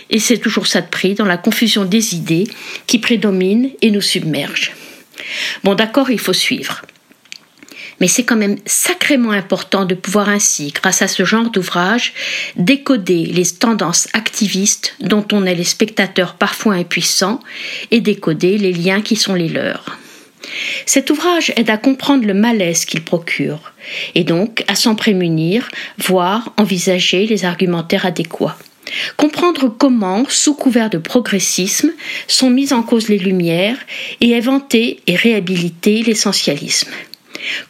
et 0.09 0.19
c'est 0.19 0.37
toujours 0.37 0.67
ça 0.67 0.81
de 0.81 0.87
prix 0.87 1.15
dans 1.15 1.25
la 1.25 1.37
confusion 1.37 1.83
des 1.83 2.15
idées 2.15 2.47
qui 2.87 2.99
prédomine 2.99 3.71
et 3.81 3.91
nous 3.91 4.01
submerge. 4.01 4.73
Bon, 5.63 5.73
d'accord, 5.75 6.11
il 6.11 6.19
faut 6.19 6.33
suivre. 6.33 6.81
Mais 7.99 8.07
c'est 8.07 8.23
quand 8.23 8.35
même 8.35 8.57
sacrément 8.65 9.31
important 9.31 9.85
de 9.85 9.95
pouvoir 9.95 10.29
ainsi, 10.29 10.71
grâce 10.71 11.01
à 11.01 11.07
ce 11.07 11.23
genre 11.23 11.49
d'ouvrage, 11.49 12.13
décoder 12.55 13.25
les 13.25 13.45
tendances 13.45 14.07
activistes 14.13 14.95
dont 14.99 15.25
on 15.31 15.45
est 15.45 15.55
les 15.55 15.63
spectateurs 15.63 16.35
parfois 16.35 16.73
impuissants 16.73 17.39
et 17.91 18.01
décoder 18.01 18.57
les 18.57 18.73
liens 18.73 19.01
qui 19.01 19.15
sont 19.15 19.33
les 19.33 19.49
leurs. 19.49 19.97
Cet 20.85 21.09
ouvrage 21.09 21.53
aide 21.55 21.69
à 21.69 21.77
comprendre 21.77 22.25
le 22.25 22.33
malaise 22.33 22.85
qu'il 22.85 23.03
procure 23.03 23.73
et 24.13 24.23
donc 24.23 24.63
à 24.67 24.75
s'en 24.75 24.95
prémunir, 24.95 25.69
voire 25.97 26.53
envisager 26.57 27.25
les 27.27 27.45
argumentaires 27.45 28.05
adéquats. 28.05 28.57
Comprendre 29.17 29.67
comment, 29.67 30.25
sous 30.29 30.53
couvert 30.53 30.89
de 30.89 30.99
progressisme, 30.99 31.91
sont 32.27 32.49
mises 32.49 32.73
en 32.73 32.83
cause 32.83 33.09
les 33.09 33.17
lumières 33.17 33.77
et 34.21 34.35
inventer 34.37 34.99
et 35.07 35.15
réhabiliter 35.15 36.03
l'essentialisme. 36.03 36.91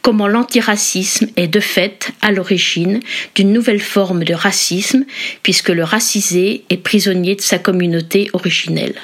Comment 0.02 0.28
l'antiracisme 0.28 1.28
est 1.36 1.48
de 1.48 1.60
fait 1.60 2.10
à 2.22 2.32
l'origine 2.32 3.00
d'une 3.34 3.52
nouvelle 3.52 3.80
forme 3.80 4.24
de 4.24 4.34
racisme, 4.34 5.04
puisque 5.42 5.70
le 5.70 5.84
racisé 5.84 6.64
est 6.70 6.76
prisonnier 6.76 7.34
de 7.34 7.40
sa 7.40 7.58
communauté 7.58 8.30
originelle. 8.32 8.94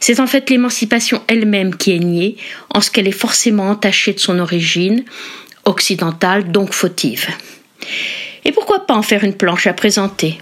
C'est 0.00 0.20
en 0.20 0.26
fait 0.26 0.50
l'émancipation 0.50 1.22
elle-même 1.28 1.76
qui 1.76 1.92
est 1.92 1.98
niée, 1.98 2.36
en 2.74 2.80
ce 2.80 2.90
qu'elle 2.90 3.08
est 3.08 3.12
forcément 3.12 3.70
entachée 3.70 4.12
de 4.12 4.20
son 4.20 4.38
origine, 4.38 5.04
occidentale 5.64 6.50
donc 6.50 6.72
fautive. 6.72 7.28
Et 8.44 8.52
pourquoi 8.52 8.86
pas 8.86 8.94
en 8.94 9.02
faire 9.02 9.24
une 9.24 9.34
planche 9.34 9.66
à 9.66 9.72
présenter 9.72 10.38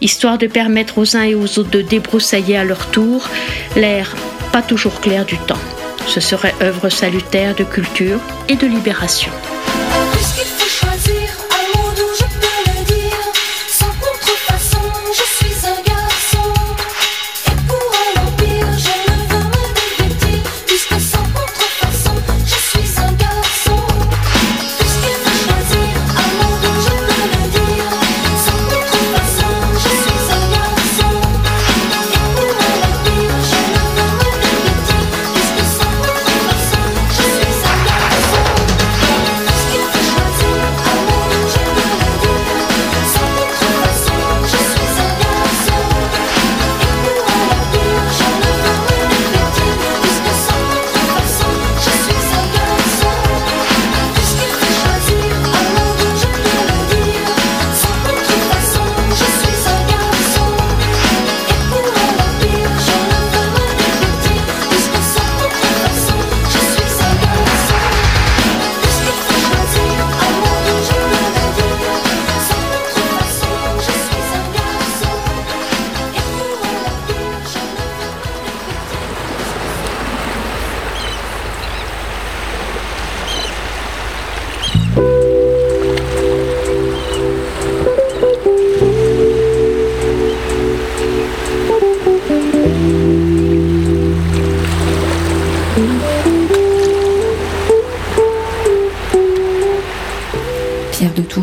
histoire 0.00 0.38
de 0.38 0.46
permettre 0.46 0.98
aux 0.98 1.16
uns 1.16 1.22
et 1.22 1.34
aux 1.34 1.58
autres 1.58 1.70
de 1.70 1.82
débroussailler 1.82 2.56
à 2.56 2.64
leur 2.64 2.90
tour 2.90 3.28
l'air 3.76 4.14
pas 4.52 4.62
toujours 4.62 5.00
clair 5.00 5.24
du 5.24 5.36
temps. 5.38 5.73
Ce 6.06 6.20
serait 6.20 6.54
œuvre 6.62 6.88
salutaire 6.88 7.54
de 7.54 7.64
culture 7.64 8.20
et 8.48 8.56
de 8.56 8.66
libération. 8.66 9.32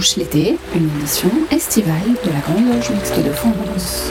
Touche 0.02 0.16
l'été, 0.16 0.58
une 0.74 0.90
émission 0.98 1.30
estivale 1.52 1.94
de 2.26 2.32
la 2.32 2.40
Grande 2.40 2.74
Loge 2.74 2.90
Mixte 2.90 3.20
de 3.20 3.32
France. 3.32 4.10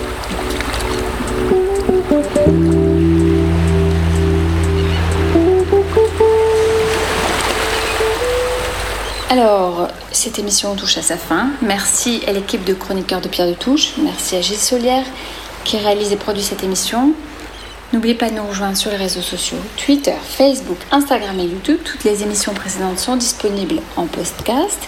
Alors, 9.30 9.88
cette 10.12 10.38
émission 10.38 10.76
touche 10.76 10.96
à 10.96 11.02
sa 11.02 11.16
fin. 11.16 11.48
Merci 11.60 12.22
à 12.28 12.30
l'équipe 12.30 12.62
de 12.62 12.74
chroniqueurs 12.74 13.20
de 13.20 13.26
Pierre 13.26 13.48
de 13.48 13.54
Touche. 13.54 13.94
Merci 14.00 14.36
à 14.36 14.40
Gilles 14.42 14.58
Solière 14.58 15.06
qui 15.64 15.76
réalise 15.76 16.12
et 16.12 16.16
produit 16.16 16.44
cette 16.44 16.62
émission. 16.62 17.14
N'oubliez 17.92 18.14
pas 18.14 18.30
de 18.30 18.36
nous 18.36 18.46
rejoindre 18.46 18.76
sur 18.76 18.92
les 18.92 18.96
réseaux 18.96 19.22
sociaux 19.22 19.58
Twitter, 19.76 20.14
Facebook, 20.22 20.78
Instagram 20.92 21.40
et 21.40 21.46
YouTube. 21.46 21.80
Toutes 21.84 22.04
les 22.04 22.22
émissions 22.22 22.54
précédentes 22.54 23.00
sont 23.00 23.16
disponibles 23.16 23.80
en 23.96 24.06
podcast. 24.06 24.78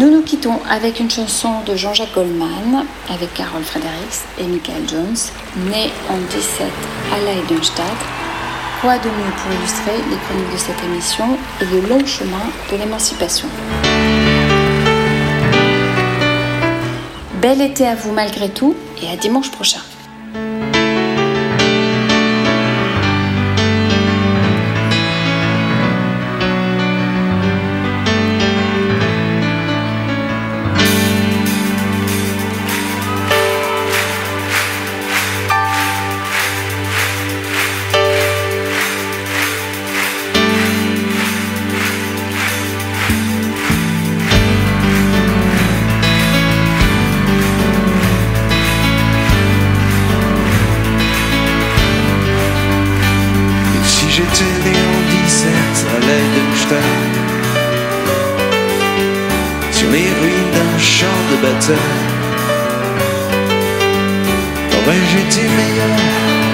Nous 0.00 0.10
nous 0.10 0.22
quittons 0.22 0.58
avec 0.68 0.98
une 0.98 1.08
chanson 1.08 1.60
de 1.64 1.76
Jean-Jacques 1.76 2.14
Goldman 2.14 2.84
avec 3.08 3.32
Carol 3.32 3.62
Fredericks 3.62 4.24
et 4.38 4.42
Michael 4.42 4.88
Jones, 4.88 5.16
né 5.70 5.92
en 6.10 6.18
17 6.18 6.66
à 7.12 7.18
Leidenstadt. 7.20 7.86
Quoi 8.80 8.98
de 8.98 9.06
mieux 9.08 9.32
pour 9.36 9.52
illustrer 9.52 9.96
les 10.10 10.16
chroniques 10.16 10.52
de 10.52 10.56
cette 10.56 10.82
émission 10.82 11.38
et 11.60 11.64
le 11.66 11.88
long 11.88 12.04
chemin 12.04 12.42
de 12.72 12.76
l'émancipation? 12.76 13.46
Bel 17.40 17.60
été 17.60 17.86
à 17.86 17.94
vous 17.94 18.10
malgré 18.10 18.48
tout 18.48 18.74
et 19.00 19.08
à 19.12 19.16
dimanche 19.16 19.52
prochain. 19.52 19.80
Aurais-je 64.76 65.16
été 65.18 65.42
meilleur 65.42 65.98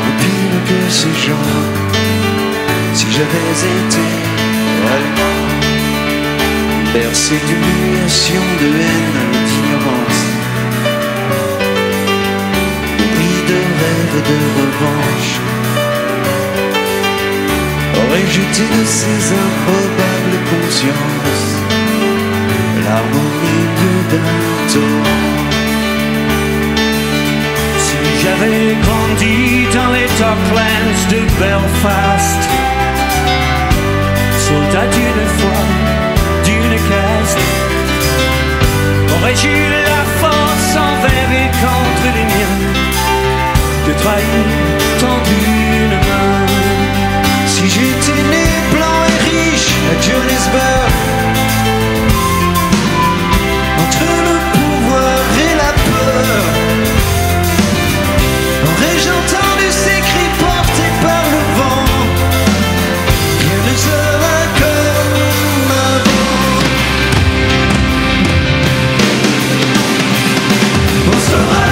ou 0.02 0.10
pire 0.18 0.58
que 0.66 0.80
ces 0.90 1.14
gens 1.26 1.48
Si 2.94 3.06
j'avais 3.12 3.50
été 3.62 4.06
allemand 4.94 5.38
Bercé 6.92 7.36
d'humiliation, 7.46 8.42
de 8.60 8.66
haine, 8.66 9.20
d'ignorance 9.46 10.22
Nourri 12.98 13.36
de 13.46 13.58
rêves 13.80 14.20
de 14.28 14.38
revanche 14.58 15.32
Aurais-je 17.94 18.38
été 18.40 18.64
de 18.76 18.84
ces 18.84 19.22
improbables 19.46 20.38
consciences? 20.50 21.48
L'harmonie 22.82 23.66
d'un 24.10 24.59
Si 24.70 24.76
j'avais 28.22 28.76
grandi 28.84 29.66
dans 29.74 29.90
les 29.90 30.06
Docklands 30.16 31.02
de 31.10 31.20
Belfast, 31.40 32.42
soldat 34.38 34.86
d'une 34.94 35.26
foi, 35.38 35.60
d'une 36.44 36.76
caste, 36.88 37.44
aurais-je 39.12 39.48
eu 39.48 39.64
la 39.88 40.02
force 40.20 40.70
envers 40.76 41.30
et 41.42 41.50
contre 41.64 42.06
les 42.14 42.26
miens 42.32 42.60
de 43.88 43.92
trahir 44.00 44.46
tant 45.00 45.20
d'une 45.28 45.96
main? 46.08 46.46
Si 47.48 47.64
j'étais 47.68 48.22
né 48.34 48.46
blanc 48.72 49.00
et 49.08 49.18
riche 49.30 49.72
à 49.90 49.94
Johannesburg 50.00 50.69
Aurais-je 58.68 59.08
entendu 59.08 59.66
ces 59.70 60.00
cris 60.00 60.30
portés 60.38 60.92
par 61.02 61.24
le 61.32 61.40
vent. 61.58 61.84
Rien 63.40 63.58
ne 63.66 63.74
sera 63.76 64.38
comme 64.60 65.72
avant. 65.88 66.40
On 71.12 71.18
saura 71.28 71.69